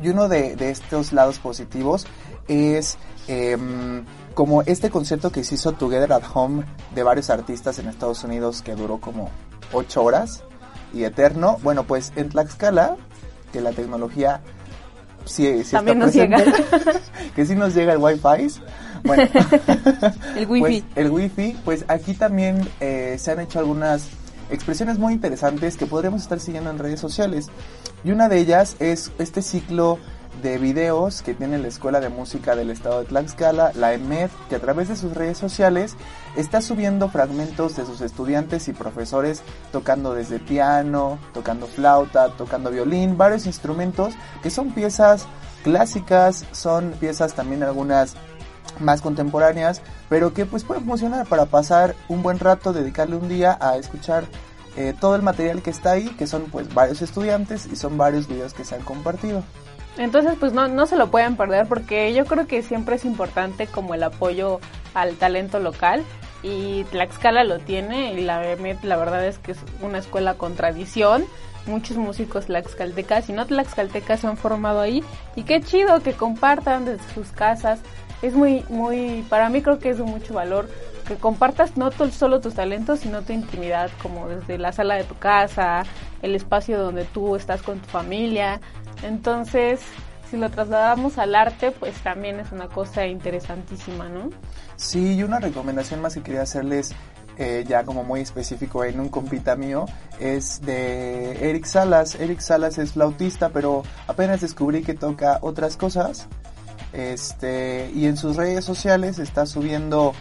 Y 0.01 0.09
uno 0.09 0.27
de, 0.27 0.55
estos 0.71 1.13
lados 1.13 1.37
positivos 1.37 2.07
es 2.47 2.97
em, 3.27 4.03
como 4.33 4.63
este 4.63 4.89
concepto 4.89 5.31
que 5.31 5.43
se 5.43 5.55
hizo 5.55 5.73
Together 5.73 6.11
at 6.11 6.23
Home 6.33 6.65
de 6.95 7.03
varios 7.03 7.29
artistas 7.29 7.77
en 7.77 7.87
Estados 7.87 8.23
Unidos 8.23 8.63
que 8.63 8.73
duró 8.75 8.99
como 8.99 9.29
ocho 9.71 10.03
horas 10.03 10.43
y 10.91 11.03
eterno. 11.03 11.59
Bueno, 11.61 11.83
pues 11.83 12.11
en 12.15 12.29
Tlaxcala, 12.29 12.97
que 13.53 13.61
la 13.61 13.71
tecnología 13.71 14.41
sí 15.25 15.63
También 15.71 16.01
está 16.01 16.25
nos 16.25 16.31
presente, 16.31 16.99
que 17.35 17.45
sí 17.45 17.55
nos 17.55 17.73
llega 17.75 17.93
el 17.93 17.99
Wi-Fi. 17.99 18.61
Bueno, 19.03 19.23
El 20.35 20.47
wifi. 20.47 20.59
pues, 20.59 20.83
el 20.95 21.11
wifi, 21.11 21.55
pues 21.63 21.85
aquí 21.87 22.13
también 22.13 22.67
eh, 22.79 23.17
se 23.19 23.31
han 23.31 23.39
hecho 23.39 23.59
algunas 23.59 24.07
expresiones 24.49 24.97
muy 24.97 25.13
interesantes 25.13 25.77
que 25.77 25.85
podríamos 25.85 26.21
estar 26.23 26.39
siguiendo 26.39 26.69
en 26.69 26.79
redes 26.79 26.99
sociales. 26.99 27.47
Y 28.03 28.11
una 28.11 28.29
de 28.29 28.39
ellas 28.39 28.75
es 28.79 29.11
este 29.19 29.41
ciclo 29.41 29.99
de 30.41 30.57
videos 30.57 31.21
que 31.21 31.33
tiene 31.33 31.57
la 31.57 31.67
Escuela 31.67 31.99
de 31.99 32.09
Música 32.09 32.55
del 32.55 32.69
Estado 32.69 32.99
de 32.99 33.05
Tlaxcala, 33.05 33.71
la 33.75 33.93
EMED, 33.93 34.29
que 34.49 34.55
a 34.55 34.59
través 34.59 34.87
de 34.87 34.95
sus 34.95 35.13
redes 35.13 35.37
sociales 35.37 35.95
está 36.35 36.61
subiendo 36.61 37.09
fragmentos 37.09 37.75
de 37.75 37.85
sus 37.85 38.01
estudiantes 38.01 38.67
y 38.67 38.73
profesores 38.73 39.41
tocando 39.71 40.13
desde 40.13 40.39
piano, 40.39 41.19
tocando 41.33 41.67
flauta, 41.67 42.29
tocando 42.29 42.71
violín, 42.71 43.17
varios 43.17 43.45
instrumentos 43.45 44.13
que 44.43 44.49
son 44.49 44.71
piezas 44.71 45.27
clásicas, 45.63 46.45
son 46.51 46.91
piezas 46.99 47.33
también 47.33 47.63
algunas 47.63 48.15
más 48.79 49.01
contemporáneas, 49.01 49.81
pero 50.09 50.33
que 50.33 50.45
pues 50.45 50.63
pueden 50.63 50.85
funcionar 50.85 51.27
para 51.27 51.45
pasar 51.45 51.95
un 52.07 52.21
buen 52.23 52.39
rato, 52.39 52.73
dedicarle 52.73 53.15
un 53.15 53.29
día 53.29 53.57
a 53.59 53.77
escuchar 53.77 54.25
eh, 54.77 54.93
todo 54.99 55.15
el 55.15 55.21
material 55.21 55.61
que 55.61 55.69
está 55.69 55.91
ahí, 55.91 56.09
que 56.17 56.27
son 56.27 56.43
pues 56.51 56.73
varios 56.73 57.01
estudiantes 57.01 57.65
y 57.71 57.75
son 57.77 57.97
varios 57.97 58.27
videos 58.27 58.53
que 58.53 58.65
se 58.65 58.75
han 58.75 58.81
compartido. 58.81 59.43
Entonces, 59.97 60.33
pues 60.39 60.53
no, 60.53 60.67
no 60.67 60.85
se 60.85 60.97
lo 60.97 61.09
pueden 61.09 61.37
perder 61.37 61.67
porque 61.67 62.13
yo 62.13 62.25
creo 62.25 62.47
que 62.47 62.61
siempre 62.61 62.95
es 62.95 63.05
importante 63.05 63.67
como 63.67 63.93
el 63.93 64.03
apoyo 64.03 64.59
al 64.93 65.15
talento 65.15 65.59
local 65.59 66.03
y 66.43 66.83
Tlaxcala 66.85 67.43
lo 67.43 67.59
tiene 67.59 68.13
y 68.13 68.21
la 68.21 68.41
la 68.83 68.97
verdad 68.97 69.25
es 69.25 69.39
que 69.39 69.53
es 69.53 69.57
una 69.81 69.99
escuela 69.99 70.35
con 70.35 70.55
tradición. 70.55 71.25
Muchos 71.65 71.97
músicos 71.97 72.45
tlaxcaltecas 72.45 73.27
y 73.29 73.33
no 73.33 73.47
tlaxcaltecas 73.47 74.19
se 74.19 74.27
han 74.27 74.37
formado 74.37 74.81
ahí 74.81 75.03
y 75.35 75.43
qué 75.43 75.61
chido 75.61 75.99
que 76.03 76.13
compartan 76.13 76.85
desde 76.85 77.13
sus 77.15 77.29
casas. 77.29 77.79
Es 78.21 78.35
muy, 78.35 78.63
muy, 78.69 79.25
para 79.29 79.49
mí 79.49 79.63
creo 79.63 79.79
que 79.79 79.89
es 79.89 79.97
de 79.97 80.03
mucho 80.03 80.35
valor 80.35 80.69
que 81.07 81.15
compartas 81.15 81.77
no 81.77 81.91
solo 81.91 82.41
tus 82.41 82.55
talentos, 82.55 82.99
sino 82.99 83.21
tu 83.21 83.33
intimidad, 83.33 83.89
como 84.01 84.27
desde 84.27 84.57
la 84.57 84.71
sala 84.71 84.95
de 84.95 85.03
tu 85.03 85.15
casa, 85.15 85.83
el 86.21 86.35
espacio 86.35 86.79
donde 86.79 87.05
tú 87.05 87.35
estás 87.35 87.61
con 87.61 87.79
tu 87.79 87.87
familia. 87.89 88.59
Entonces, 89.03 89.81
si 90.29 90.37
lo 90.37 90.49
trasladamos 90.49 91.17
al 91.17 91.35
arte, 91.35 91.71
pues 91.71 91.95
también 92.01 92.39
es 92.39 92.51
una 92.51 92.67
cosa 92.67 93.05
interesantísima, 93.05 94.09
¿no? 94.09 94.29
Sí, 94.75 95.15
y 95.15 95.23
una 95.23 95.39
recomendación 95.39 96.01
más 96.01 96.15
que 96.15 96.21
quería 96.21 96.41
hacerles 96.41 96.93
eh, 97.37 97.65
ya 97.67 97.83
como 97.83 98.05
muy 98.05 98.21
específico 98.21 98.85
en 98.85 98.99
un 98.99 99.09
compita 99.09 99.57
mío 99.57 99.85
es 100.19 100.61
de 100.61 101.49
Eric 101.49 101.65
Salas. 101.65 102.15
Eric 102.15 102.39
Salas 102.39 102.77
es 102.77 102.93
flautista, 102.93 103.49
pero 103.49 103.83
apenas 104.07 104.41
descubrí 104.41 104.83
que 104.83 104.93
toca 104.93 105.39
otras 105.41 105.75
cosas. 105.77 106.27
Este, 106.93 107.91
y 107.93 108.05
en 108.05 108.15
sus 108.15 108.37
redes 108.37 108.63
sociales 108.63 109.19
está 109.19 109.45
subiendo 109.45 110.13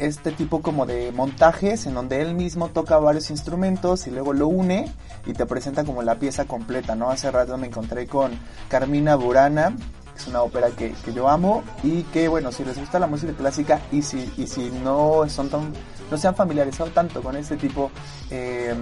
este 0.00 0.32
tipo 0.32 0.62
como 0.62 0.86
de 0.86 1.12
montajes 1.12 1.86
en 1.86 1.94
donde 1.94 2.22
él 2.22 2.34
mismo 2.34 2.68
toca 2.68 2.98
varios 2.98 3.30
instrumentos 3.30 4.06
y 4.06 4.10
luego 4.10 4.32
lo 4.32 4.48
une 4.48 4.90
y 5.26 5.32
te 5.32 5.46
presenta 5.46 5.84
como 5.84 6.02
la 6.02 6.16
pieza 6.16 6.46
completa, 6.46 6.96
¿no? 6.96 7.10
Hace 7.10 7.30
rato 7.30 7.56
me 7.58 7.66
encontré 7.66 8.06
con 8.06 8.32
Carmina 8.68 9.14
Burana, 9.16 9.76
que 10.14 10.18
es 10.18 10.26
una 10.26 10.42
ópera 10.42 10.70
que, 10.70 10.92
que 11.04 11.12
yo 11.12 11.28
amo 11.28 11.62
y 11.82 12.02
que 12.04 12.28
bueno, 12.28 12.50
si 12.50 12.64
les 12.64 12.78
gusta 12.78 12.98
la 12.98 13.06
música 13.06 13.32
clásica 13.34 13.80
y 13.92 14.02
si, 14.02 14.32
y 14.36 14.46
si 14.46 14.70
no 14.82 15.28
son 15.28 15.50
tan, 15.50 15.72
no 16.10 16.16
se 16.16 16.28
han 16.28 16.34
familiarizado 16.34 16.90
tanto 16.90 17.22
con 17.22 17.36
este 17.36 17.56
tipo, 17.56 17.90
eh, 18.30 18.74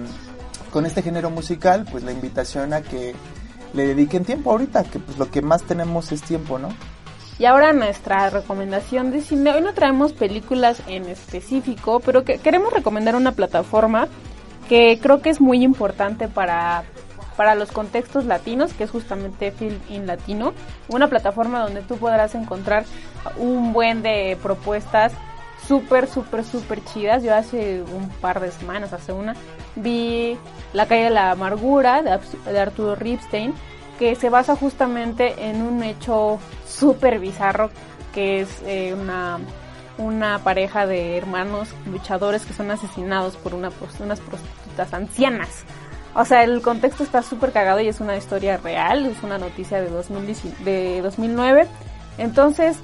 con 0.71 0.85
este 0.85 1.01
género 1.01 1.29
musical, 1.29 1.85
pues 1.91 2.03
la 2.03 2.11
invitación 2.11 2.73
a 2.73 2.81
que 2.81 3.13
le 3.73 3.87
dediquen 3.87 4.25
tiempo 4.25 4.51
ahorita, 4.51 4.83
que 4.85 4.99
pues 4.99 5.17
lo 5.17 5.29
que 5.29 5.41
más 5.41 5.63
tenemos 5.63 6.11
es 6.11 6.21
tiempo, 6.21 6.57
¿no? 6.57 6.69
Y 7.39 7.45
ahora 7.45 7.71
nuestra 7.71 8.29
recomendación 8.29 9.11
de 9.11 9.21
cine. 9.21 9.53
Hoy 9.53 9.61
no 9.61 9.73
traemos 9.73 10.11
películas 10.11 10.83
en 10.87 11.05
específico, 11.05 12.01
pero 12.01 12.25
que 12.25 12.37
queremos 12.37 12.73
recomendar 12.73 13.15
una 13.15 13.31
plataforma 13.31 14.09
que 14.67 14.99
creo 15.01 15.21
que 15.21 15.29
es 15.29 15.39
muy 15.39 15.63
importante 15.63 16.27
para, 16.27 16.83
para 17.37 17.55
los 17.55 17.71
contextos 17.71 18.25
latinos, 18.25 18.73
que 18.73 18.83
es 18.83 18.91
justamente 18.91 19.53
Film 19.53 19.79
in 19.87 20.05
Latino. 20.05 20.53
Una 20.89 21.07
plataforma 21.07 21.61
donde 21.61 21.81
tú 21.81 21.95
podrás 21.95 22.35
encontrar 22.35 22.83
un 23.37 23.71
buen 23.71 24.01
de 24.01 24.37
propuestas 24.43 25.13
súper, 25.65 26.07
súper, 26.07 26.43
súper 26.43 26.83
chidas. 26.83 27.23
Yo 27.23 27.33
hace 27.33 27.83
un 27.83 28.09
par 28.09 28.41
de 28.41 28.51
semanas, 28.51 28.91
hace 28.91 29.13
una, 29.13 29.33
vi 29.77 30.37
La 30.73 30.87
calle 30.87 31.05
de 31.05 31.09
la 31.09 31.31
amargura 31.31 32.01
de, 32.01 32.19
de 32.51 32.59
Arturo 32.59 32.95
Ripstein, 32.95 33.53
que 33.99 34.15
se 34.15 34.29
basa 34.29 34.55
justamente 34.55 35.49
en 35.49 35.61
un 35.61 35.83
hecho 35.83 36.39
súper 36.65 37.19
bizarro, 37.19 37.69
que 38.13 38.39
es 38.39 38.63
eh, 38.65 38.95
una, 38.99 39.39
una 39.97 40.39
pareja 40.39 40.87
de 40.87 41.17
hermanos 41.17 41.67
luchadores 41.85 42.45
que 42.45 42.53
son 42.53 42.71
asesinados 42.71 43.35
por 43.35 43.53
una, 43.53 43.69
unas 43.99 44.21
prostitutas 44.21 44.93
ancianas. 44.93 45.65
O 46.15 46.23
sea, 46.23 46.43
el 46.43 46.61
contexto 46.61 47.03
está 47.03 47.21
súper 47.21 47.51
cagado 47.51 47.81
y 47.81 47.89
es 47.89 47.99
una 47.99 48.15
historia 48.15 48.57
real, 48.57 49.05
es 49.05 49.21
una 49.21 49.37
noticia 49.37 49.81
de, 49.81 49.89
2010 49.89 50.63
de 50.63 51.01
2009. 51.01 51.67
Entonces, 52.17 52.77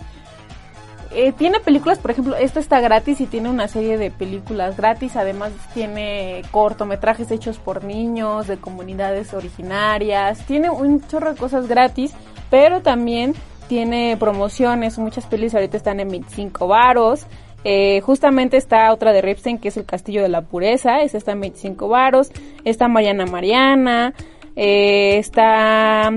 eh, 1.12 1.32
tiene 1.32 1.60
películas, 1.60 2.00
por 2.00 2.12
ejemplo, 2.12 2.36
esta 2.36 2.60
está 2.60 2.80
gratis 2.80 3.22
y 3.22 3.26
tiene 3.26 3.50
una 3.50 3.68
serie 3.68 3.98
de 3.98 4.12
películas 4.12 4.78
gratis. 4.78 5.16
Además, 5.16 5.52
tiene 5.74 6.42
cortometrajes 6.52 7.32
hechos 7.32 7.58
por 7.58 7.84
niños 7.84 8.48
de 8.48 8.58
comunidades 8.58 9.34
originarias. 9.34 10.46
Tiene 10.46 10.70
un 10.70 11.06
chorro 11.08 11.34
de 11.34 11.40
cosas 11.40 11.68
gratis, 11.68 12.14
pero 12.50 12.82
también 12.82 13.34
tiene 13.68 14.18
promociones. 14.18 14.98
Muchas 14.98 15.26
pelis 15.26 15.54
ahorita 15.54 15.78
están 15.78 16.00
en 16.00 16.10
25 16.10 16.68
varos. 16.68 17.26
Eh, 17.64 18.02
justamente 18.02 18.58
está 18.58 18.94
otra 18.94 19.12
de 19.12 19.22
Ripstein 19.22 19.58
que 19.58 19.70
es 19.70 19.78
El 19.78 19.86
Castillo 19.86 20.22
de 20.22 20.30
la 20.30 20.42
Pureza. 20.42 21.02
Esa 21.02 21.18
está 21.18 21.32
en 21.32 21.42
25 21.42 21.88
varos. 21.88 22.32
Está 22.64 22.88
Mariana 22.88 23.26
Mariana. 23.26 24.14
Eh, 24.56 25.18
está 25.18 26.12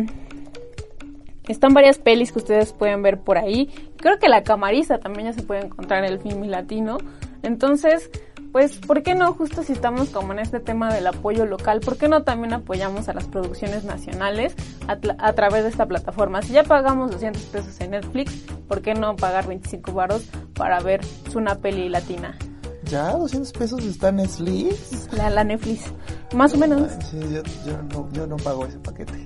están 1.49 1.73
varias 1.73 1.99
pelis 1.99 2.31
que 2.31 2.39
ustedes 2.39 2.73
pueden 2.73 3.03
ver 3.03 3.19
por 3.19 3.39
ahí. 3.39 3.71
Creo 3.99 4.19
que 4.19 4.29
la 4.29 4.43
camariza 4.43 4.99
también 4.99 5.27
ya 5.27 5.33
se 5.33 5.43
puede 5.43 5.67
encontrar 5.67 6.05
en 6.05 6.13
el 6.13 6.21
film 6.21 6.45
latino. 6.45 6.99
Entonces, 7.43 8.11
pues, 8.53 8.79
¿por 8.79 9.03
qué 9.03 9.15
no? 9.15 9.35
Justo 9.35 9.63
si 9.63 9.73
estamos 9.73 10.09
como 10.09 10.33
en 10.33 10.39
este 10.39 10.59
tema 10.61 10.93
del 10.93 11.07
apoyo 11.07 11.45
local, 11.45 11.81
¿por 11.81 11.97
qué 11.99 12.09
no 12.09 12.23
también 12.23 12.55
apoyamos 12.55 13.09
a 13.09 13.13
las 13.13 13.27
producciones 13.27 13.85
nacionales 13.85 14.55
a, 14.87 15.33
través 15.33 15.65
de 15.65 15.69
esta 15.69 15.87
plataforma? 15.87 16.43
Si 16.43 16.55
ya 16.55 16.65
pagamos 16.65 17.11
200 17.11 17.43
pesos 17.45 17.81
en 17.81 17.91
Netflix, 17.91 18.33
¿por 18.67 18.81
qué 18.81 18.95
no 18.95 19.17
pagar 19.17 19.47
25 19.47 19.93
varos 19.93 20.25
para 20.55 20.81
ver 20.81 21.03
una 21.35 21.57
peli 21.57 21.89
latina? 21.89 22.37
Ya, 22.85 23.13
200 23.13 23.53
pesos 23.53 23.85
está 23.85 24.09
en 24.09 24.17
Netflix. 24.17 25.09
La, 25.13 25.29
la 25.29 25.45
Netflix. 25.45 25.93
Más 26.35 26.55
o 26.55 26.57
menos. 26.57 26.91
Sí, 27.11 27.21
yo, 27.21 27.43
yo 27.67 27.83
no, 27.83 28.11
yo 28.13 28.27
no 28.27 28.37
pago 28.39 28.65
ese 28.65 28.79
paquete. 28.79 29.25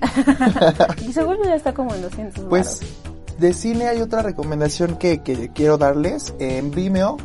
Y 1.07 1.13
seguro 1.13 1.39
ya 1.45 1.55
está 1.55 1.73
como 1.73 1.93
en 1.95 2.01
200 2.01 2.43
Pues 2.45 2.81
varos. 2.81 3.12
De 3.39 3.53
cine 3.53 3.87
hay 3.87 4.01
otra 4.01 4.21
recomendación 4.21 4.97
que, 4.97 5.21
que 5.21 5.49
quiero 5.49 5.77
darles. 5.77 6.33
En 6.39 6.71
Vimeo, 6.71 7.17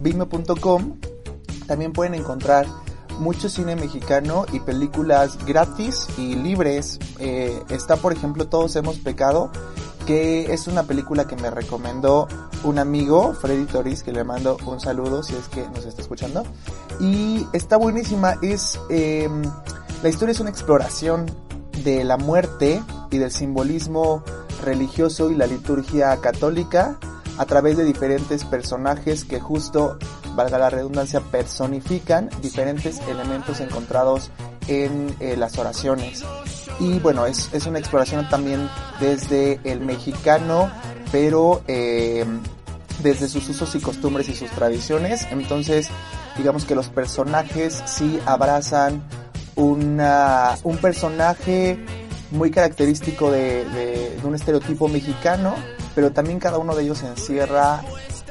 vimeo.com, 0.00 0.94
también 1.66 1.92
pueden 1.92 2.14
encontrar 2.14 2.66
mucho 3.18 3.48
cine 3.48 3.76
mexicano 3.76 4.44
y 4.52 4.60
películas 4.60 5.38
gratis 5.46 6.06
y 6.18 6.34
libres. 6.34 6.98
Eh, 7.18 7.58
está, 7.70 7.96
por 7.96 8.12
ejemplo, 8.12 8.46
Todos 8.48 8.76
hemos 8.76 8.98
pecado, 8.98 9.50
que 10.06 10.52
es 10.52 10.66
una 10.66 10.84
película 10.84 11.26
que 11.26 11.36
me 11.36 11.50
recomendó 11.50 12.28
un 12.64 12.78
amigo, 12.78 13.34
Freddy 13.34 13.64
Toris, 13.64 14.02
que 14.02 14.12
le 14.12 14.24
mando 14.24 14.56
un 14.66 14.80
saludo 14.80 15.22
si 15.22 15.34
es 15.34 15.48
que 15.48 15.66
nos 15.68 15.84
está 15.84 16.02
escuchando. 16.02 16.44
Y 17.00 17.46
está 17.52 17.76
buenísima, 17.76 18.36
es... 18.42 18.78
eh, 18.90 19.28
la 20.02 20.10
historia 20.10 20.32
es 20.32 20.40
una 20.40 20.50
exploración 20.50 21.26
de 21.82 22.04
la 22.04 22.18
muerte 22.18 22.82
y 23.10 23.18
del 23.18 23.30
simbolismo 23.30 24.22
religioso 24.62 25.30
y 25.30 25.34
la 25.34 25.46
liturgia 25.46 26.16
católica 26.18 26.98
a 27.38 27.44
través 27.44 27.76
de 27.76 27.84
diferentes 27.84 28.44
personajes 28.44 29.24
que 29.24 29.40
justo, 29.40 29.98
valga 30.34 30.58
la 30.58 30.70
redundancia, 30.70 31.20
personifican 31.20 32.30
diferentes 32.40 33.00
elementos 33.08 33.60
encontrados 33.60 34.30
en 34.68 35.14
eh, 35.20 35.36
las 35.36 35.58
oraciones. 35.58 36.24
Y 36.80 36.98
bueno, 36.98 37.26
es, 37.26 37.50
es 37.52 37.66
una 37.66 37.78
exploración 37.78 38.28
también 38.28 38.68
desde 39.00 39.60
el 39.64 39.80
mexicano, 39.80 40.70
pero 41.12 41.62
eh, 41.68 42.24
desde 43.02 43.28
sus 43.28 43.48
usos 43.48 43.74
y 43.74 43.80
costumbres 43.80 44.28
y 44.28 44.34
sus 44.34 44.50
tradiciones. 44.50 45.26
Entonces, 45.30 45.88
digamos 46.36 46.64
que 46.64 46.74
los 46.74 46.88
personajes 46.88 47.82
sí 47.86 48.18
abrazan 48.26 49.02
una, 49.56 50.56
un 50.64 50.76
personaje 50.78 51.78
muy 52.30 52.50
característico 52.50 53.30
de, 53.30 54.18
un 54.24 54.34
estereotipo 54.34 54.88
mexicano, 54.88 55.54
pero 55.94 56.12
también 56.12 56.38
cada 56.38 56.58
uno 56.58 56.74
de 56.74 56.84
ellos 56.84 57.02
encierra 57.02 57.82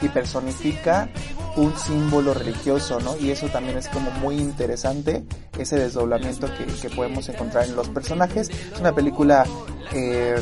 y 0.01 0.09
personifica 0.09 1.09
un 1.55 1.75
símbolo 1.77 2.33
religioso, 2.33 2.99
¿no? 2.99 3.15
Y 3.17 3.31
eso 3.31 3.47
también 3.47 3.77
es 3.77 3.87
como 3.87 4.11
muy 4.11 4.35
interesante, 4.35 5.23
ese 5.57 5.77
desdoblamiento 5.77 6.47
que, 6.53 6.65
que 6.65 6.89
podemos 6.89 7.29
encontrar 7.29 7.65
en 7.65 7.75
los 7.77 7.87
personajes. 7.89 8.49
Es 8.49 8.79
una 8.79 8.93
película, 8.93 9.45
eh, 9.93 10.35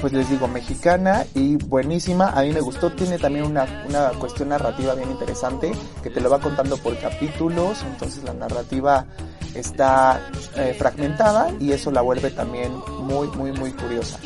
pues 0.00 0.14
les 0.14 0.30
digo, 0.30 0.48
mexicana 0.48 1.26
y 1.34 1.56
buenísima. 1.56 2.30
A 2.30 2.42
mí 2.42 2.52
me 2.52 2.60
gustó, 2.60 2.90
tiene 2.92 3.18
también 3.18 3.44
una, 3.44 3.84
una 3.86 4.08
cuestión 4.18 4.48
narrativa 4.48 4.94
bien 4.94 5.10
interesante, 5.10 5.72
que 6.02 6.08
te 6.08 6.20
lo 6.22 6.30
va 6.30 6.40
contando 6.40 6.78
por 6.78 6.98
capítulos, 6.98 7.82
entonces 7.82 8.24
la 8.24 8.32
narrativa 8.32 9.06
está 9.54 10.20
eh, 10.56 10.74
fragmentada 10.78 11.50
y 11.60 11.72
eso 11.72 11.90
la 11.90 12.02
vuelve 12.02 12.30
también 12.30 12.72
muy, 13.00 13.28
muy, 13.28 13.52
muy 13.52 13.72
curiosa. 13.72 14.18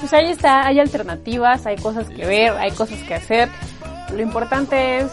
Pues 0.00 0.12
ahí 0.12 0.30
está, 0.30 0.66
hay 0.66 0.78
alternativas, 0.78 1.66
hay 1.66 1.76
cosas 1.76 2.08
que 2.08 2.24
ver, 2.24 2.52
hay 2.52 2.70
cosas 2.70 2.98
que 3.02 3.14
hacer. 3.14 3.48
Lo 4.14 4.22
importante 4.22 4.98
es 4.98 5.10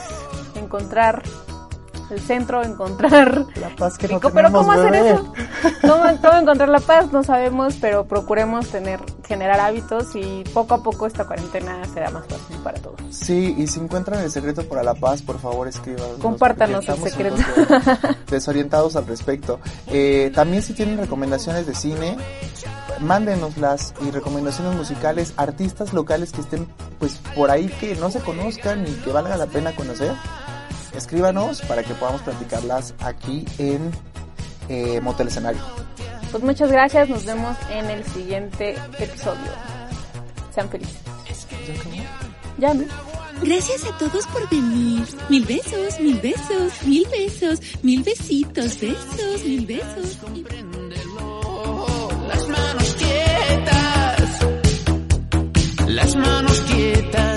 encontrar 0.55 1.23
el 2.09 2.19
centro, 2.19 2.63
encontrar 2.63 3.45
La 3.55 3.69
paz 3.75 3.97
que 3.97 4.07
no 4.07 4.15
Rico, 4.15 4.31
pero 4.33 4.47
tenemos, 4.47 4.65
¿cómo 4.65 4.71
hacer 4.71 4.95
eso? 4.95 5.33
¿Cómo, 5.81 6.03
cómo 6.21 6.37
encontrar 6.39 6.69
la 6.69 6.79
paz? 6.79 7.11
No 7.11 7.23
sabemos, 7.23 7.75
pero 7.79 8.05
procuremos 8.05 8.67
tener, 8.69 8.99
generar 9.27 9.59
hábitos 9.59 10.15
y 10.15 10.43
poco 10.53 10.75
a 10.75 10.83
poco 10.83 11.07
esta 11.07 11.25
cuarentena 11.25 11.83
será 11.93 12.09
más 12.11 12.25
fácil 12.27 12.57
para 12.63 12.79
todos. 12.79 12.99
Sí, 13.09 13.55
y 13.57 13.67
si 13.67 13.79
encuentran 13.79 14.23
el 14.23 14.31
secreto 14.31 14.67
para 14.67 14.83
la 14.83 14.93
paz, 14.93 15.21
por 15.21 15.39
favor 15.39 15.67
escríbanos. 15.67 16.17
Compártanos 16.19 16.87
el 16.87 16.97
secreto. 16.97 17.37
desorientados 18.29 18.95
al 18.95 19.07
respecto. 19.07 19.59
Eh, 19.87 20.31
también 20.33 20.61
si 20.61 20.73
tienen 20.73 20.97
recomendaciones 20.97 21.65
de 21.65 21.75
cine, 21.75 22.17
mándenoslas 22.99 23.93
y 24.05 24.11
recomendaciones 24.11 24.75
musicales, 24.75 25.33
artistas 25.37 25.93
locales 25.93 26.31
que 26.31 26.41
estén 26.41 26.67
pues 26.99 27.19
por 27.35 27.51
ahí 27.51 27.67
que 27.67 27.95
no 27.95 28.09
se 28.11 28.19
conozcan 28.19 28.85
y 28.87 28.91
que 28.91 29.11
valga 29.11 29.37
la 29.37 29.47
pena 29.47 29.75
conocer. 29.75 30.13
Escríbanos 30.95 31.61
para 31.61 31.83
que 31.83 31.93
podamos 31.93 32.21
platicarlas 32.21 32.93
aquí 32.99 33.45
en 33.57 33.91
eh, 34.69 34.99
Motel 35.01 35.27
Escenario. 35.27 35.61
Pues 36.31 36.43
muchas 36.43 36.71
gracias, 36.71 37.09
nos 37.09 37.25
vemos 37.25 37.55
en 37.69 37.85
el 37.89 38.03
siguiente 38.05 38.75
episodio. 38.99 39.51
Sean 40.53 40.69
felices. 40.69 40.97
Ya, 42.57 42.73
¿no? 42.73 42.85
Gracias 43.41 43.83
a 43.83 43.97
todos 43.97 44.25
por 44.27 44.49
venir. 44.49 45.05
Mil 45.29 45.45
besos, 45.45 45.99
mil 45.99 46.19
besos, 46.19 46.83
mil 46.83 47.05
besos, 47.09 47.59
mil 47.83 48.01
besitos, 48.03 48.79
besos, 48.79 49.43
mil 49.45 49.65
besos. 49.65 50.17
Las 52.27 52.47
manos 52.47 52.95
quietas, 52.95 54.39
las 55.87 56.15
manos 56.15 56.61
quietas, 56.61 57.34